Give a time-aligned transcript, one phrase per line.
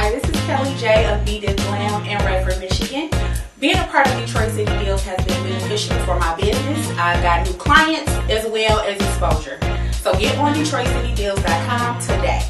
[0.00, 3.10] Hi, this is Kelly J of Be This Glam in Redford, Michigan.
[3.58, 6.88] Being a part of Detroit City Deals has been beneficial for my business.
[6.90, 9.58] I've got new clients as well as exposure.
[9.90, 12.46] So get on DetroitCityDeals.com today.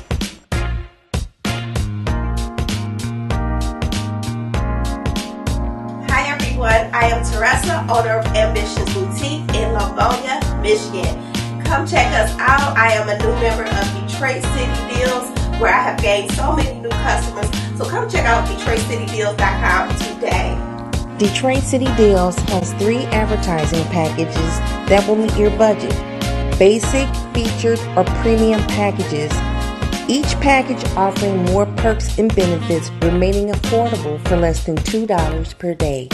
[6.10, 11.64] Hi everyone, I am Teresa, owner of Ambitious Boutique in Livonia, Michigan.
[11.64, 12.76] Come check us out.
[12.76, 16.80] I am a new member of Detroit City Deals where I have gained so many
[16.80, 17.48] new customers.
[17.76, 20.56] So come check out DetroitCityDeals.com today.
[21.18, 24.58] Detroit City Deals has three advertising packages
[24.88, 25.94] that will meet your budget
[26.58, 29.32] basic, featured, or premium packages.
[30.08, 36.08] Each package offering more perks and benefits, remaining affordable for less than $2 per day.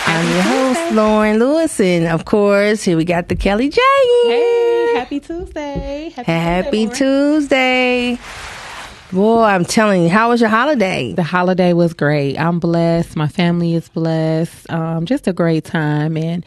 [0.07, 3.81] I'm your host, Lauren Lewis, and of course, here we got the Kelly J.
[4.25, 6.11] Hey, happy Tuesday.
[6.15, 8.15] Happy, Happy Tuesday.
[8.17, 8.19] Tuesday.
[9.11, 11.13] Boy, I'm telling you, how was your holiday?
[11.13, 12.37] The holiday was great.
[12.37, 13.15] I'm blessed.
[13.15, 14.69] My family is blessed.
[14.69, 16.45] Um, just a great time, and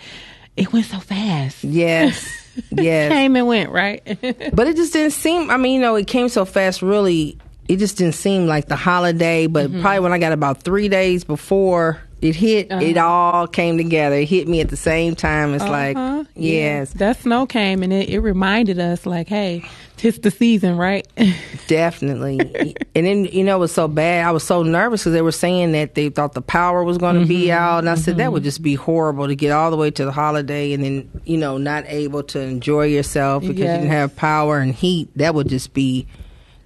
[0.57, 1.65] it went so fast.
[1.65, 2.41] Yes.
[2.71, 3.11] Yes.
[3.11, 4.01] Came and went, right?
[4.55, 7.37] But it just didn't seem, I mean, you know, it came so fast, really.
[7.69, 9.81] It just didn't seem like the holiday, but Mm-hmm.
[9.81, 14.17] probably when I got about three days before it hit, it all came together.
[14.17, 15.53] It hit me at the same time.
[15.55, 16.25] It's like, Uh-huh.
[16.35, 19.63] yes, that snow came, and it, it reminded us, like, hey,
[19.99, 21.07] tis the season, right?
[21.67, 22.77] definitely.
[22.95, 24.25] and then, you know, it was so bad.
[24.25, 27.21] I was so nervous because they were saying that they thought the power was going
[27.21, 27.79] to be out.
[27.79, 30.13] And I said, that would just be horrible to get all the way to the
[30.13, 34.59] holiday and then, you know, not able to enjoy yourself because you didn't have power
[34.59, 35.09] and heat.
[35.17, 36.07] That would just be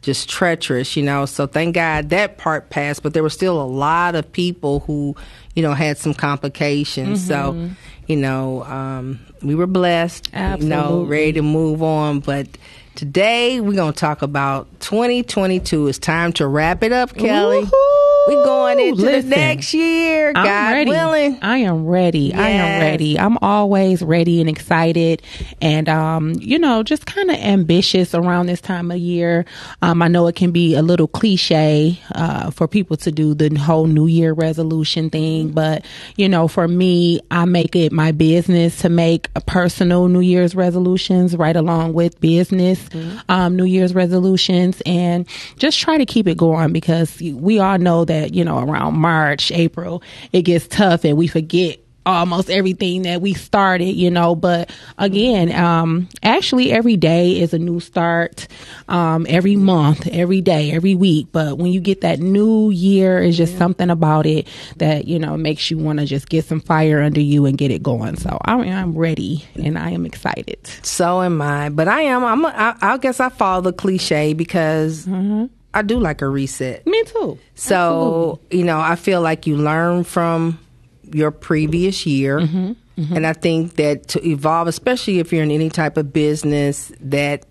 [0.08, 1.26] just treacherous, you know.
[1.26, 5.14] So thank God that part passed, but there were still a lot of people who,
[5.54, 7.26] you know, had some complications.
[7.26, 7.52] So,
[8.06, 10.30] you know, um, we were blessed,
[10.62, 12.20] you know, ready to move on.
[12.20, 12.46] But
[12.98, 15.86] today we're going to talk about 2022.
[15.86, 17.64] It's time to wrap it up, Kelly.
[18.26, 20.90] We're going into Listen, the next year, I'm God ready.
[20.90, 21.38] willing.
[21.40, 22.34] I am ready.
[22.34, 23.18] I am ready.
[23.18, 25.22] I'm always ready and excited,
[25.62, 29.46] and um, you know, just kind of ambitious around this time of year.
[29.80, 33.54] Um, I know it can be a little cliche uh, for people to do the
[33.54, 38.80] whole New Year resolution thing, but you know, for me, I make it my business
[38.80, 42.87] to make a personal New Year's resolutions right along with business
[43.28, 48.04] um, New Year's resolutions, and just try to keep it going because we all know
[48.04, 53.20] that you know around March, April, it gets tough and we forget almost everything that
[53.20, 54.34] we started, you know.
[54.34, 58.48] But again, um, actually, every day is a new start.
[58.88, 61.28] Um, every month, every day, every week.
[61.32, 65.36] But when you get that new year, it's just something about it that you know
[65.36, 68.16] makes you want to just get some fire under you and get it going.
[68.16, 70.58] So I, I'm ready and I am excited.
[70.82, 71.68] So am I.
[71.68, 72.24] But I am.
[72.24, 72.44] I'm.
[72.44, 75.06] A, I, I guess I follow the cliche because
[75.74, 76.86] I do like a reset.
[76.86, 77.38] Me too.
[77.54, 80.58] So, you know, I feel like you learn from
[81.14, 82.40] your previous year.
[82.40, 82.72] Mm-hmm.
[82.98, 83.16] Mm-hmm.
[83.16, 87.44] And I think that to evolve, especially if you're in any type of business, that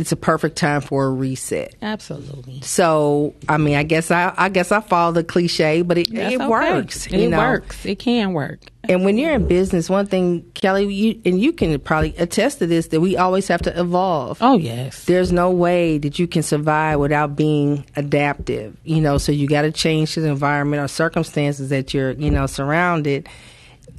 [0.00, 1.74] it's a perfect time for a reset.
[1.82, 2.60] Absolutely.
[2.62, 6.34] So, I mean, I guess I, I guess I follow the cliche, but it, That's
[6.34, 6.48] it okay.
[6.48, 7.06] works.
[7.06, 7.38] It you know?
[7.38, 7.84] works.
[7.84, 8.60] It can work.
[8.84, 12.66] And when you're in business, one thing, Kelly, you and you can probably attest to
[12.66, 14.38] this that we always have to evolve.
[14.40, 15.04] Oh yes.
[15.04, 18.76] There's no way that you can survive without being adaptive.
[18.84, 22.30] You know, so you got to change to the environment or circumstances that you're, you
[22.30, 23.28] know, surrounded.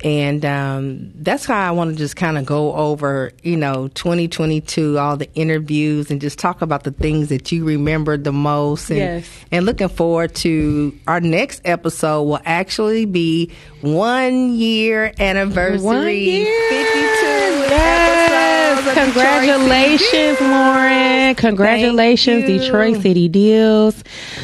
[0.04, 4.98] And um, that's how I want to just kind of go over, you know, 2022,
[4.98, 8.90] all the interviews, and just talk about the things that you remember the most.
[8.90, 9.30] And, Yes.
[9.52, 15.80] and looking forward to our next episode will actually be one year anniversary.
[15.86, 16.46] One year.
[16.70, 16.82] 52
[17.72, 17.72] Yes.
[17.72, 21.36] episodes of Detroit City Congratulations, Lauren.
[21.36, 22.46] Congratulations.
[22.46, 24.04] Detroit City Deals.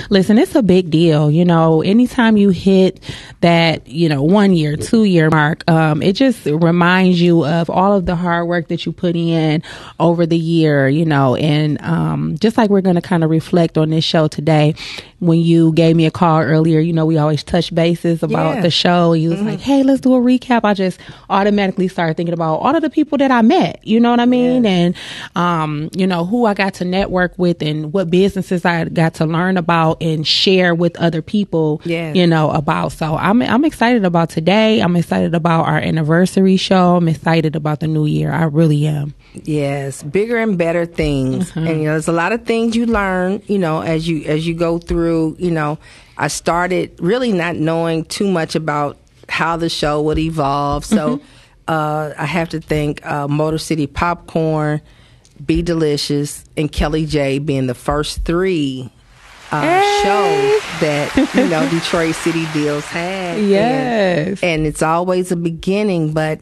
[0.10, 1.31] Listen, it's a big deal.
[1.31, 3.00] You know, anytime you hit
[3.42, 7.94] that, you know, one year, two year mark, um, it just reminds you of all
[7.94, 9.63] of the hard work that you put in
[10.00, 13.78] over the year, you know, and um, just like we're going to kind of reflect
[13.78, 14.75] on this show today,
[15.19, 18.62] when you gave me a call earlier, you know, we always touch bases about Yeah.
[18.62, 19.13] the show.
[19.13, 20.62] You was like, hey, let's do a recap.
[20.63, 21.00] I just
[21.30, 23.80] automatically started thinking about all of the people that I met.
[23.83, 24.27] You know what I mean?
[24.34, 24.96] And,
[25.36, 29.26] um, you know, who I got to network with and what businesses I got to
[29.26, 32.16] learn about and share with other people, Yes.
[32.16, 32.92] you know, about.
[32.92, 34.80] So I'm, I'm excited about today.
[34.82, 36.96] I'm excited about our anniversary show.
[36.98, 38.32] I'm excited about the new year.
[38.32, 39.14] I really am.
[39.44, 43.44] Yes, bigger and better things, and you know, there's a lot of things you learn,
[43.46, 45.36] you know, as you as you go through.
[45.38, 45.78] You know,
[46.18, 48.98] I started really not knowing too much about
[49.30, 51.22] how the show would evolve, so
[51.68, 54.81] uh, I have to thank uh, Motor City Popcorn,
[55.46, 58.92] Be Delicious, and Kelly J being the first three.
[59.50, 63.38] Uh, shows that you know Detroit City Deals had.
[63.38, 64.44] And- Yes.
[64.44, 66.42] and it's always a beginning but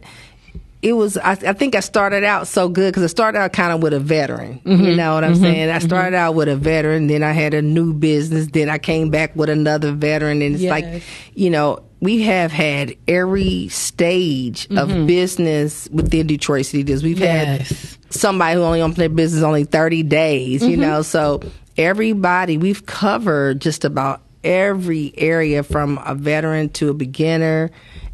[0.81, 3.71] it was I, I think i started out so good because i started out kind
[3.73, 7.05] of with a veteran you know what i'm saying i started out with a veteran
[7.07, 10.63] then i had a new business then i came back with another veteran and it's
[10.63, 10.71] Yes.
[10.71, 11.03] like
[11.35, 15.05] you know we have had every stage of mm-hmm.
[15.05, 17.03] business within detroit city deals.
[17.03, 17.69] We've Yes.
[17.69, 20.81] had somebody who only opened their business only 30 days you mm-hmm.
[20.81, 21.01] know?
[21.01, 21.41] So
[21.77, 27.71] everybody we've covered just about every area from a veteran to a beginner.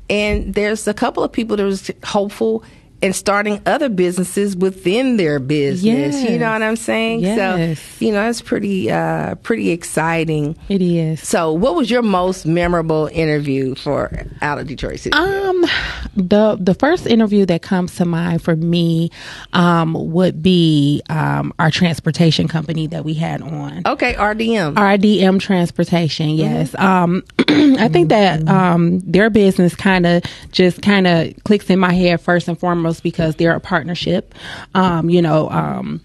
[0.10, 2.64] And there's a couple of people that was hopeful
[3.02, 7.80] in starting other businesses within their business you know what i'm saying Yes.
[7.80, 11.26] so you know it's pretty uh pretty exciting It is.
[11.28, 14.12] so what was your most memorable interview for
[14.42, 15.62] out of detroit city Um,
[16.16, 19.10] the the first interview that comes to mind for me,
[19.54, 23.82] um, would be um our transportation company that we had on.
[23.86, 26.76] okay rdm RDM Transportation, yes.
[26.76, 31.94] Um, I think that um, their business kind of just kind of clicks in my
[31.94, 34.34] head first and foremost because they're a partnership.
[34.74, 36.02] Um, you know, um,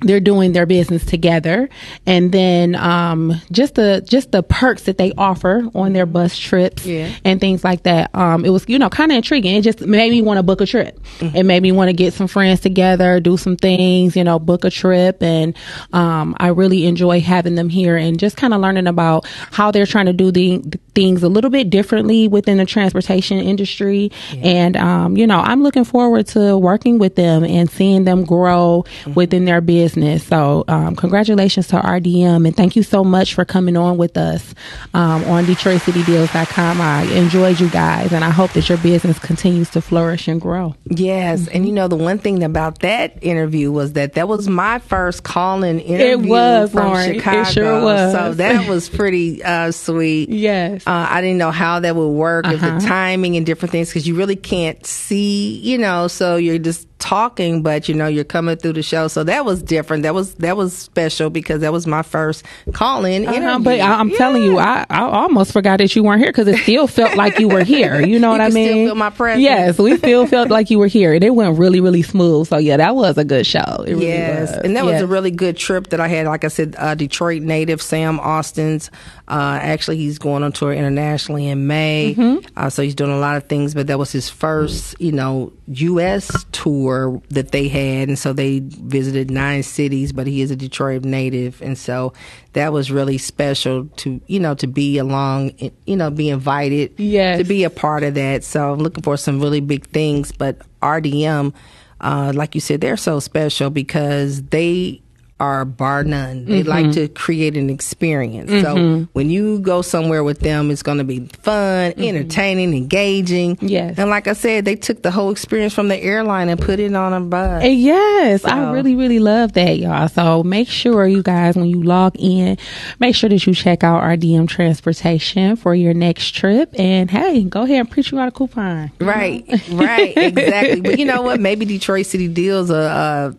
[0.00, 1.68] they're doing their business together,
[2.04, 6.84] and then um, just the just the perks that they offer on their bus trips
[6.84, 7.10] Yeah.
[7.24, 8.14] and things like that.
[8.14, 9.54] Um, it was you know kind of intriguing.
[9.56, 11.00] It just made me want to book a trip.
[11.20, 14.64] It made me want to get some friends together, do some things, you know, book
[14.64, 15.56] a trip, and
[15.92, 19.86] um, I really enjoy having them here and just kind of learning about how they're
[19.86, 24.10] trying to do the, the things a little bit differently within the transportation industry.
[24.42, 28.84] And um, you know, I'm looking forward to working with them and seeing them grow
[29.14, 29.85] within their business.
[29.94, 34.54] So, um, congratulations to RDM and thank you so much for coming on with us
[34.94, 36.80] um, on DetroitCityDeals.com.
[36.80, 40.74] I enjoyed you guys, and I hope that your business continues to flourish and grow.
[40.84, 44.78] Yes, and you know the one thing about that interview was that that was my
[44.80, 47.10] first call-in interview was, from Lauren.
[47.10, 47.44] It Chicago.
[47.50, 48.12] sure was.
[48.12, 50.28] So that was pretty uh, sweet.
[50.28, 50.86] Yes.
[50.86, 52.80] uh, I didn't know how that would work, if the Uh-huh.
[52.80, 56.08] timing and different things, because you really can't see, you know.
[56.08, 59.08] So you're just talking, but you know you're coming through the show.
[59.08, 60.02] So that was different.
[60.04, 63.40] That was that was special because that was my first call-in interview.
[63.42, 66.48] Uh-huh, but I, I'm telling you, I, I almost forgot that you weren't here because
[66.48, 68.00] it still felt like you were here.
[68.04, 68.96] You know You what I mean?
[68.98, 69.42] my presence.
[69.42, 72.48] Yes, we still felt like you were here, and it went really, really smooth.
[72.48, 73.84] So yeah, that was a good show.
[73.86, 74.64] It really Yes, was.
[74.64, 76.26] and that was a really good trip that I had.
[76.26, 78.90] Like I said, uh, Detroit native Sam Austin's.
[79.28, 82.46] Uh, actually, he's going on tour internationally in May, Mm-hmm.
[82.56, 83.74] uh, so he's doing a lot of things.
[83.74, 86.44] But that was his first, you know, U.S.
[86.52, 86.85] tour
[87.30, 90.12] that they had, and so they visited nine cities.
[90.12, 92.12] But he is a Detroit native, and so
[92.54, 95.52] that was really special to you know to be along,
[95.86, 97.38] you know, be invited, Yes.
[97.38, 98.44] to be a part of that.
[98.44, 100.32] So I'm looking for some really big things.
[100.32, 101.52] But RDM,
[102.00, 105.02] uh, like you said, they're so special because they
[105.38, 106.46] are bar none.
[106.46, 106.68] They Mm-hmm.
[106.68, 108.50] like to create an experience.
[108.50, 113.56] So when you go somewhere with them, it's going to be fun, entertaining, engaging.
[113.56, 113.66] Mm-hmm.
[113.68, 113.98] Yes.
[113.98, 116.94] And like I said, they took the whole experience from the airline and put it
[116.94, 117.62] on a bus.
[117.62, 120.08] Uh, Yes, I really, really love that, y'all.
[120.08, 122.56] So make sure you guys, when you log in,
[122.98, 126.74] make sure that you check out RDM Transportation for your next trip.
[126.78, 128.90] And hey, go ahead and print you out a coupon.
[129.00, 130.80] Right, right, exactly.
[130.80, 131.40] But you know what?
[131.46, 133.28] Maybe Detroit City Deals are.
[133.28, 133.32] uh,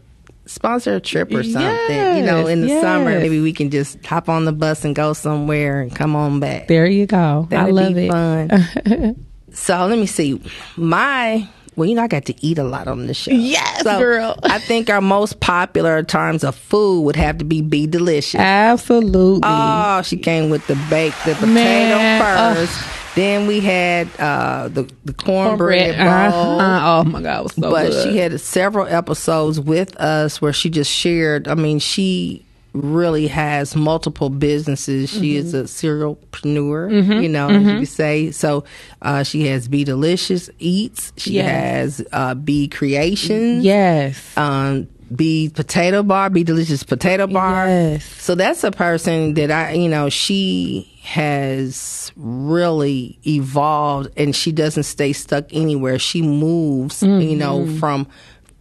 [0.48, 2.18] sponsor a trip or something.
[2.18, 5.14] you know, in the summer, maybe we can just hop on the bus and go
[5.14, 6.68] somewhere and come on back.
[6.68, 7.48] There you go.
[7.50, 8.12] That'd I love be it.
[8.12, 9.26] fun.
[9.54, 10.42] so let me see.
[10.76, 13.30] My well, you know, I got to eat a lot on the show.
[13.32, 14.36] Yes, so girl.
[14.42, 18.40] I think our most popular terms of food would have to be be delicious.
[18.40, 19.42] Absolutely.
[19.44, 22.58] Oh, she came with the baked the potato Man, ugh.
[22.58, 22.97] first.
[23.18, 26.08] Then we had uh, the the cornbread, bowl.
[26.62, 27.02] Uh-huh.
[27.02, 28.04] Oh my God, it was so but good.
[28.12, 31.48] she had several episodes with us where she just shared.
[31.48, 35.10] I mean, she really has multiple businesses.
[35.10, 35.66] She is Mm-hmm.
[35.66, 38.30] a serialpreneur, you know, as you say.
[38.30, 38.66] So
[39.02, 41.12] uh, she has Be Delicious Eats.
[41.18, 41.50] She Yes.
[41.98, 43.64] has uh, Be Creations.
[43.66, 44.38] yes.
[44.38, 47.68] Um, Be Potato Bar, Be Delicious Potato Bar.
[47.68, 48.06] Yes.
[48.22, 54.84] So that's a person that I, you know, she has really evolved and she doesn't
[54.84, 55.98] stay stuck anywhere.
[56.00, 57.78] She moves, you know, Mm-hmm.
[57.80, 58.08] from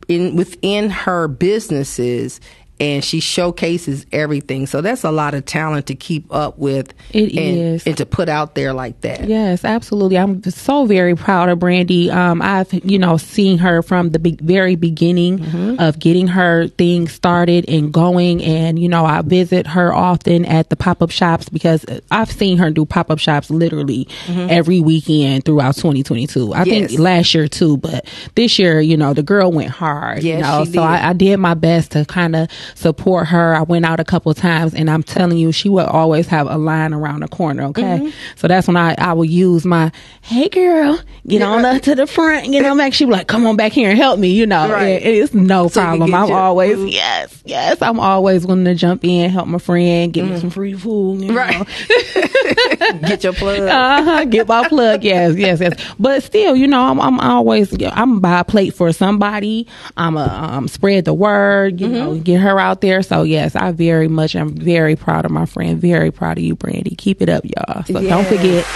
[0.08, 2.40] in within her businesses
[2.78, 4.66] and she showcases everything.
[4.66, 7.86] So that's a lot of talent to keep up with It and, is.
[7.86, 9.24] and to put out there like that.
[9.28, 10.18] Yes, absolutely.
[10.18, 12.10] I'm so very proud of Brandy.
[12.10, 15.80] Um, I've, you know, seen her from the be- very beginning Mm-hmm.
[15.80, 18.42] of getting her thing started and going.
[18.42, 22.58] And, you know, I visit her often at the pop up shops because I've seen
[22.58, 26.52] her do pop up shops literally every weekend throughout 2022.
[26.54, 26.70] I Mm-hmm.
[26.70, 26.88] Yes.
[26.90, 30.22] think last year too, but this year, you know, the girl went hard.
[30.22, 30.80] you Yes, know, she so did.
[30.82, 33.54] I, I did my best to kind of support her.
[33.54, 36.56] I went out a couple times and I'm telling you, she would always have a
[36.56, 37.64] line around the corner.
[37.64, 37.82] Okay.
[37.82, 38.08] Mm-hmm.
[38.36, 39.92] So that's when I, I would use my,
[40.22, 42.92] Hey girl, get on up to the front, you know, back.
[42.94, 45.02] She be like, come on back here and help me, you know, Right.
[45.02, 46.14] and it's no So problem.
[46.14, 46.90] I'm your always, food.
[46.92, 50.74] yes, yes, I'm always willing to jump in, help my friend, get me some free
[50.74, 51.36] food, you know.
[51.36, 51.66] Right.
[53.06, 53.60] Get your plug.
[53.60, 54.24] Uh-huh.
[54.26, 55.02] Get my plug.
[55.04, 55.94] Yes, yes, yes.
[55.98, 59.66] But still, you know, I'm, I'm always, I'm buy a plate for somebody.
[59.96, 63.02] I'm a, um, spread the word, you know, get her out there.
[63.02, 65.80] So yes, I very much, I'm very proud of my friend.
[65.80, 66.94] Very proud of you, Brandy.
[66.96, 67.84] Keep it up, y'all.
[67.84, 68.66] So don't forget,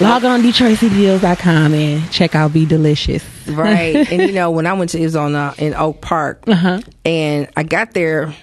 [0.00, 3.24] log on DetroitCityDeals.com and check out Be Delicious.
[3.48, 3.96] right.
[4.12, 6.80] And you know, when I went to it was on uh, in Oak Park, Uh-huh.
[7.04, 8.34] and I got there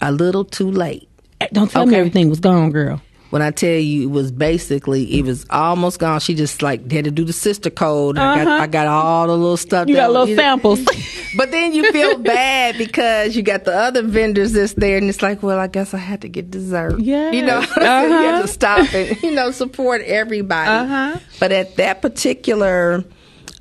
[0.00, 1.08] a little too late.
[1.52, 3.00] Don't tell me everything was gone, girl.
[3.32, 6.20] When I tell you, it was basically it was almost gone.
[6.20, 8.18] She just like had to do the sister code.
[8.18, 8.62] I got Uh-huh.
[8.62, 9.88] I got all the little stuff.
[9.88, 10.80] You got little you know- samples.
[11.34, 15.22] But then you feel bad because you got the other vendors that's there, and it's
[15.22, 17.00] like, well, I guess I had to get dessert.
[17.00, 17.32] Yes.
[17.34, 18.08] you know, you Uh-huh.
[18.22, 20.68] have to stop and you know support everybody.
[20.68, 21.18] Uh-huh.
[21.40, 23.02] But at that particular,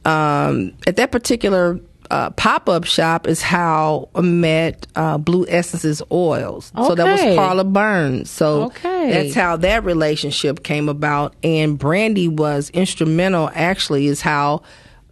[0.03, 1.79] um, at that particular
[2.11, 6.71] uh, pop up shop is how I met uh, Blue Essences Oils.
[6.75, 7.35] So that was Okay.
[7.35, 8.29] Carla Burns.
[8.29, 9.11] So Okay.
[9.11, 11.33] that's how that relationship came about.
[11.43, 13.49] And Brandy was instrumental.
[13.55, 14.61] Actually, is how.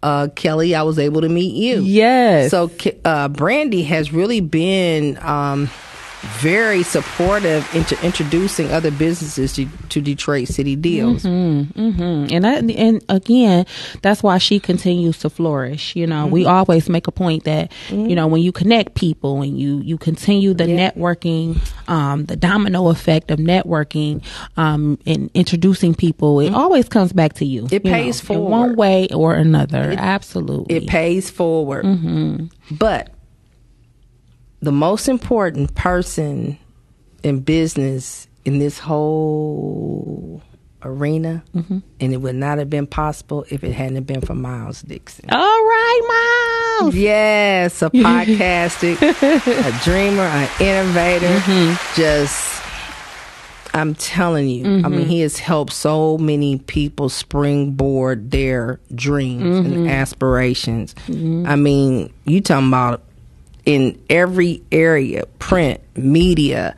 [0.02, 1.82] Uh, Kelly, I was able to meet you.
[1.82, 2.50] Yes.
[2.50, 2.70] So
[3.04, 5.68] uh, Brandy has really been um,
[6.20, 11.24] very supportive into introducing other businesses to, to Detroit City Deals.
[11.24, 13.66] Mm, and that, and again,
[14.02, 15.96] that's why she continues to flourish.
[15.96, 19.58] You know, we always make a point that you know when you connect people and
[19.58, 21.58] you you continue the networking,
[21.88, 24.22] um, the domino effect of networking,
[24.56, 27.66] um, and introducing people, it always comes back to you.
[27.66, 28.50] It you pays know, forward.
[28.50, 29.94] one way or another.
[29.96, 30.76] Absolutely.
[30.76, 32.50] It pays forward.
[32.70, 33.14] But
[34.60, 36.58] the most important person
[37.22, 40.42] in business in this whole
[40.82, 41.78] arena, mm-hmm.
[42.00, 45.28] and it would not have been possible if it hadn't been for Miles Dixon.
[45.30, 46.94] All right, Miles.
[46.94, 51.26] Yes, a podcastic, a dreamer, an innovator.
[51.26, 52.00] Mm-hmm.
[52.00, 52.62] Just,
[53.74, 55.02] I'm telling you, I mean, mm-hmm.
[55.02, 60.94] he has helped so many people springboard their dreams and aspirations.
[61.08, 63.02] I mean, you talking about
[63.64, 66.76] in every area, print, media.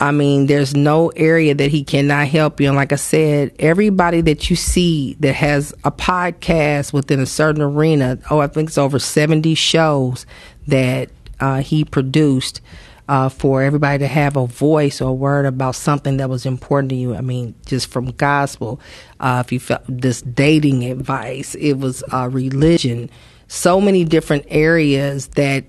[0.00, 2.68] I mean, there's no area that he cannot help you.
[2.68, 7.62] And like I said, everybody that you see that has a podcast within a certain
[7.62, 10.24] arena, oh, I think it's over 70 shows
[10.68, 12.60] that uh, he produced
[13.08, 16.90] uh, for everybody to have a voice or a word about something that was important
[16.90, 17.14] to you.
[17.14, 18.80] I mean, just from gospel,
[19.18, 23.10] uh, if you felt this dating advice, it was uh, religion,
[23.48, 25.64] so many different areas that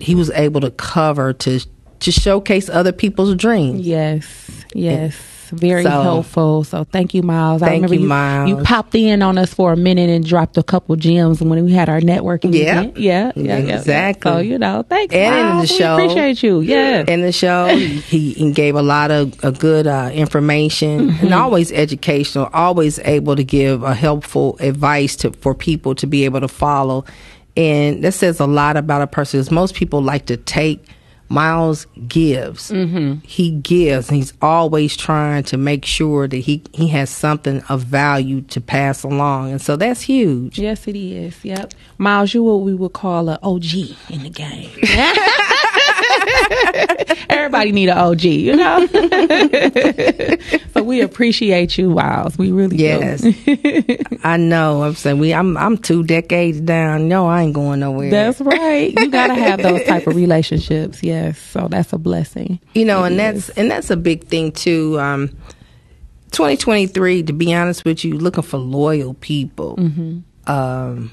[0.00, 1.60] he was able to cover to
[2.00, 3.80] to showcase other people's dreams.
[3.86, 4.26] Yes,
[4.74, 5.16] yes.
[5.52, 6.64] Very So- helpful.
[6.64, 7.62] So thank you, Miles.
[7.62, 8.48] I Thank remember you, you, Miles.
[8.48, 11.72] you popped in on us for a minute and dropped a couple gems when we
[11.72, 12.80] had our networking Yeah.
[12.80, 12.96] event.
[12.98, 13.76] Yeah, yeah, yeah.
[13.78, 14.28] Exactly.
[14.32, 15.70] So you know, thanks, And in the Miles.
[15.70, 16.60] We show, appreciate you.
[16.62, 17.04] Yeah.
[17.06, 21.26] In the show, he, he gave a lot of uh, good uh, information Mm-hmm.
[21.26, 26.24] and always educational, always able to give a helpful advice to for people to be
[26.24, 27.04] able to follow.
[27.56, 30.84] And that says a lot about a person because most people like to take.
[31.28, 32.70] Miles gives.
[32.70, 33.14] Mm-hmm.
[33.26, 37.82] He gives, and he's always trying to make sure that he, he has something of
[37.82, 39.50] value to pass along.
[39.50, 40.56] And so that's huge.
[40.56, 41.44] Yes, it is.
[41.44, 41.74] Yep.
[41.98, 43.64] Miles, you what we would call a OG
[44.10, 44.70] in the game.
[47.30, 48.86] Everybody need an OG, you know.
[50.74, 52.36] so we appreciate you, Miles.
[52.38, 53.98] We really Yes, do.
[54.24, 54.82] I know.
[54.82, 55.32] I'm saying we.
[55.34, 55.56] I'm.
[55.56, 57.08] I'm two decades down.
[57.08, 58.10] No, I ain't going nowhere.
[58.10, 58.92] That's right.
[58.98, 61.02] You gotta have those type of relationships.
[61.02, 61.38] Yes.
[61.38, 62.60] So that's a blessing.
[62.74, 63.46] you know, It and is.
[63.46, 64.98] that's and that's a big thing too.
[65.00, 65.28] Um,
[66.32, 67.22] 2023.
[67.24, 69.78] To be honest with you, looking for loyal people.
[70.46, 71.10] Um,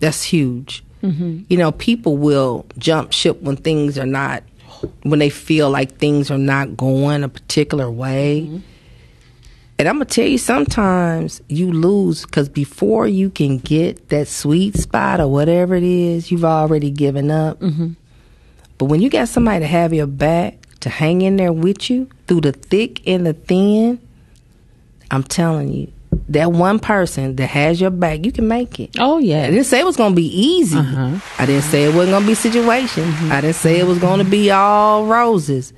[0.00, 0.84] that's huge.
[1.48, 4.42] You know, people will jump ship when things are not,
[5.02, 8.62] when they feel like things are not going a particular way.
[9.78, 14.76] And I'm gonna tell you, sometimes you lose because before you can get that sweet
[14.76, 17.60] spot or whatever it is, you've already given up.
[17.60, 17.92] Mm-hmm.
[18.78, 22.08] But when you got somebody to have your back, to hang in there with you
[22.26, 23.98] through the thick and the thin,
[25.10, 25.92] I'm telling you,
[26.28, 28.96] that one person that has your back, you can make it.
[28.98, 29.44] Oh yeah.
[29.44, 30.78] I didn't say it was gonna be easy.
[30.78, 31.18] Uh-huh.
[31.38, 33.04] I didn't say it wasn't gonna be situation.
[33.30, 35.72] I didn't say it was gonna be all roses.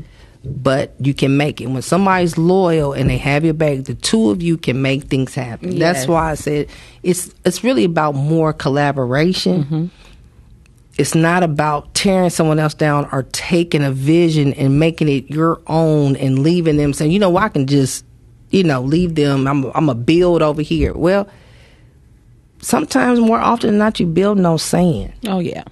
[0.45, 1.67] But you can make it.
[1.67, 5.35] When somebody's loyal and they have your back, the two of you can make things
[5.35, 5.73] happen.
[5.73, 5.81] Yes.
[5.81, 6.69] That's why I said
[7.03, 9.91] it's it's really about more collaboration.
[10.97, 15.61] It's not about tearing someone else down or taking a vision and making it your
[15.67, 18.05] own and leaving them saying, you know, I can just,
[18.51, 19.47] you know, leave them.
[19.47, 20.93] I'm I'm a build over here.
[20.95, 21.29] Well,
[22.61, 25.13] sometimes more often than not, you build no sand.
[25.27, 25.65] Oh yeah.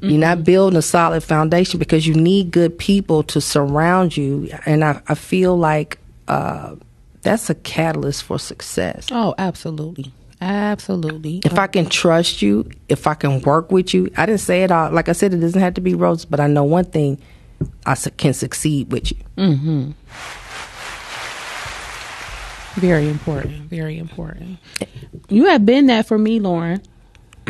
[0.00, 4.48] You're not building a solid foundation because you need good people to surround you.
[4.64, 6.76] And I, I feel like uh,
[7.22, 9.08] that's a catalyst for success.
[9.10, 10.12] Oh, absolutely.
[10.40, 11.40] Absolutely.
[11.44, 14.70] If I can trust you, if I can work with you, I didn't say it
[14.70, 14.92] all.
[14.92, 17.20] Like I said, it doesn't have to be roses, but I know one thing
[17.84, 19.94] I su- can succeed with you.
[22.78, 23.68] Very important.
[23.70, 24.58] Very important.
[25.28, 26.82] You have been that for me, Lauren.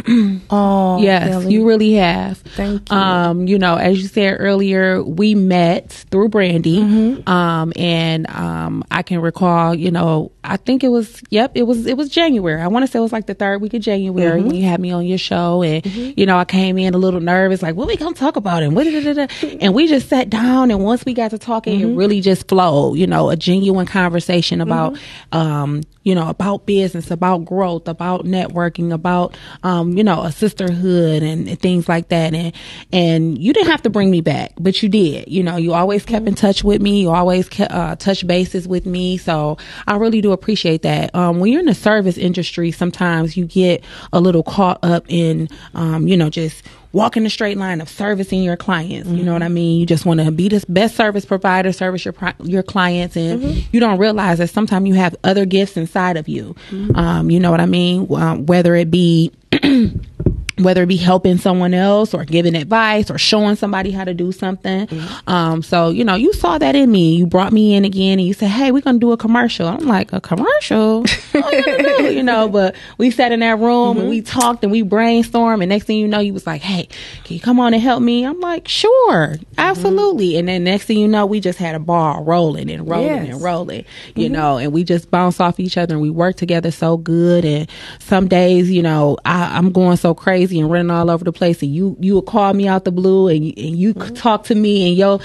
[0.50, 2.38] Oh, Yes, you really have.
[2.38, 2.96] Thank you.
[2.96, 6.78] Um, you know, as you said earlier, we met through Brandy.
[6.80, 7.28] Mm-hmm.
[7.28, 11.86] Um, and um, I can recall, you know, I think it was, yep, it was,
[11.86, 12.60] it was January.
[12.60, 14.46] I want to say it was like the third week of January Mm-hmm.
[14.46, 17.20] when you had me on your show, and you know, I came in a little
[17.20, 18.86] nervous, like, what we gonna talk about, and what,
[19.60, 21.90] and we just sat down, and once we got to talking, Mm-hmm.
[21.90, 22.96] it really just flowed.
[22.98, 24.98] You know, a genuine conversation about,
[25.32, 31.22] um, you know, about business, about growth, about networking, about, um, you know, a sisterhood
[31.22, 32.32] and, things like that.
[32.32, 32.54] And,
[32.92, 35.28] and you didn't have to bring me back, but you did.
[35.28, 37.02] You know, you always kept in touch with me.
[37.02, 39.18] You always kept, uh, touch bases with me.
[39.18, 41.14] So I really do appreciate that.
[41.14, 45.50] Um, when you're in the service industry, sometimes you get a little caught up in,
[45.74, 49.08] um, you know, just walking the straight line of servicing your clients.
[49.10, 49.78] You know what I mean?
[49.78, 53.42] You just want to be the best service provider, service your your clients, and
[53.72, 56.54] you don't realize that sometimes you have other gifts inside of you.
[56.94, 58.06] Um, you know what I mean?
[58.14, 59.32] Um, whether it be
[60.60, 64.32] whether it be helping someone else or giving advice or showing somebody how to do
[64.32, 64.86] something.
[64.86, 65.30] Mm-hmm.
[65.30, 67.16] Um, so, you know, you saw that in me.
[67.16, 69.68] You brought me in again and you said, Hey, we're going to do a commercial.
[69.68, 71.04] I'm like, a commercial?
[71.40, 71.50] Oh,
[71.98, 72.12] do?
[72.12, 74.08] You know, but we sat in that room and mm-hmm.
[74.08, 75.62] we talked and we brainstormed.
[75.62, 76.88] And next thing you know, you was like, Hey,
[77.22, 78.24] can you come on and help me?
[78.24, 78.88] I'm like, sure,
[79.28, 79.44] mm-hmm.
[79.56, 80.36] absolutely.
[80.36, 83.34] And then next thing you know, we just had a ball rolling and rolling Yes.
[83.34, 83.84] and rolling,
[84.16, 87.44] you know, and we just bounce off each other and we work together so good.
[87.44, 87.68] And
[88.00, 91.62] some days, you know, I, I'm going so crazy and running all over the place,
[91.62, 94.44] and you you would call me out the blue and you, and you could talk
[94.44, 95.20] to me and yo,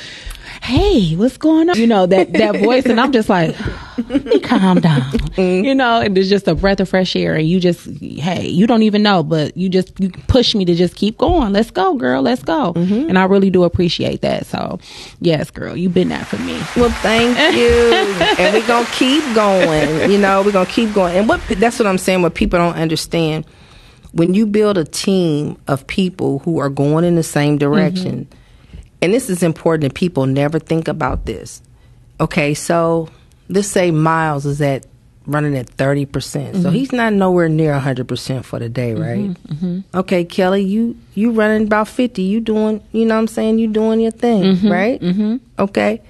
[0.61, 1.77] hey, what's going on?
[1.77, 3.55] You know that that voice, and I'm just like,
[4.09, 5.65] let me calm down, mm-hmm.
[5.65, 6.01] you know.
[6.01, 9.03] And it's just a breath of fresh air, and you just, hey, you don't even
[9.03, 11.53] know, but you just you push me to just keep going.
[11.53, 12.73] Let's go, girl, let's go.
[12.73, 13.09] Mm-hmm.
[13.09, 14.45] And I really do appreciate that.
[14.45, 14.79] So,
[15.19, 16.61] yes, girl, you've been that for me.
[16.75, 17.93] Well, thank you.
[18.43, 20.11] and we're going to keep going.
[20.11, 21.17] You know, we're going to keep going.
[21.17, 23.45] And what that's what I'm saying, what people don't understand.
[24.13, 27.71] When you build a team of people who are going in the same mm-hmm.
[27.71, 28.27] direction,
[29.01, 31.61] and this is important, and people never think about this.
[32.21, 33.09] Okay, so
[33.49, 34.85] let's say Miles is at
[35.25, 36.11] running at 30%.
[36.11, 36.71] percent So mm-hmm.
[36.71, 39.83] he's not nowhere near 100% for the day, mm-hmm, right?
[39.95, 42.21] Okay, Kelly, you you running about 50.
[42.21, 43.59] You doing, you know what I'm saying?
[43.59, 45.01] You doing your thing, right?
[45.59, 46.01] Okay.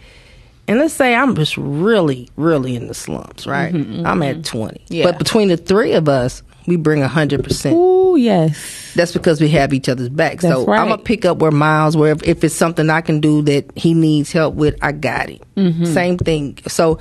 [0.68, 3.74] And let's say I'm just really, really in the slumps, right?
[3.74, 4.82] I'm at 20.
[4.88, 5.04] Yeah.
[5.06, 7.74] But between the three of us, we bring 100%.
[7.74, 8.94] Ooh, yes.
[8.96, 10.40] That's because we have each other's back.
[10.40, 10.80] That's so right.
[10.80, 13.72] I'm gonna pick up where Miles, where if, if it's something I can do that
[13.76, 15.40] he needs help with, I got him.
[15.58, 15.86] Mm-hmm.
[15.86, 16.60] Same thing.
[16.68, 17.00] So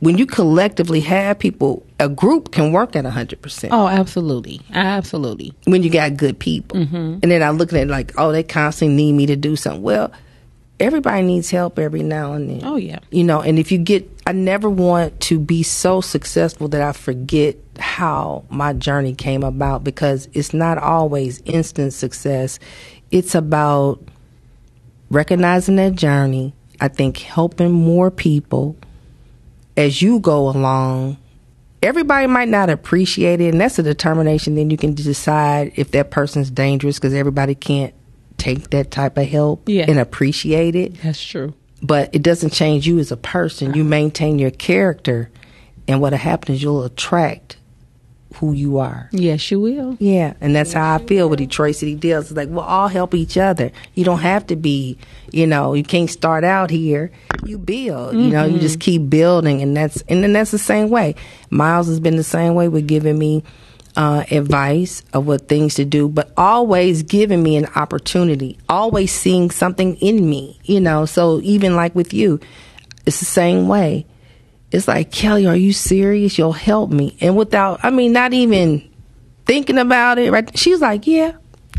[0.00, 3.68] when you collectively have people, a group can work at 100%.
[3.70, 5.52] Oh, absolutely, absolutely.
[5.64, 6.80] When you got good people.
[6.80, 7.18] Mm-hmm.
[7.22, 9.82] And then I look at it like, oh, they constantly need me to do something.
[9.82, 10.10] Well,
[10.80, 12.64] everybody needs help every now and then.
[12.64, 13.00] Oh, yeah.
[13.10, 16.92] You know, and if you get, I never want to be so successful that I
[16.92, 22.60] forget how my journey came about because it's not always instant success.
[23.10, 24.00] It's about
[25.10, 26.54] recognizing that journey.
[26.80, 28.76] I think helping more people
[29.76, 31.16] as you go along.
[31.82, 34.54] Everybody might not appreciate it, and that's a determination.
[34.54, 37.94] Then you can decide if that person's dangerous because everybody can't
[38.36, 39.86] take that type of help Yeah.
[39.88, 41.52] and appreciate it That's true.
[41.82, 43.74] But it doesn't change you as a person.
[43.74, 45.30] You maintain your character,
[45.88, 47.56] and what'll happen is you'll attract
[48.36, 49.08] who you are.
[49.12, 49.96] Yes, you will.
[49.98, 52.26] Yeah, and that's how I feel with Detroit City Deals.
[52.26, 53.72] It's like we'll all help each other.
[53.94, 54.98] You don't have to be,
[55.32, 57.10] you know, you can't start out here.
[57.44, 58.14] you build.
[58.14, 58.60] You know, you mm-hmm.
[58.60, 61.14] just keep building, and that's and then that's the same way.
[61.50, 63.42] Miles has been the same way with giving me
[63.96, 69.50] uh, advice of what things to do, but always giving me an opportunity, always seeing
[69.50, 70.58] something in me.
[70.64, 72.40] You know, so even like with you,
[73.06, 74.06] it's the same way.
[74.70, 76.38] It's like Kelly, are you serious?
[76.38, 78.88] You'll help me, and without, I mean, not even
[79.46, 80.30] thinking about it.
[80.30, 80.56] Right?
[80.56, 81.32] She's like, yeah.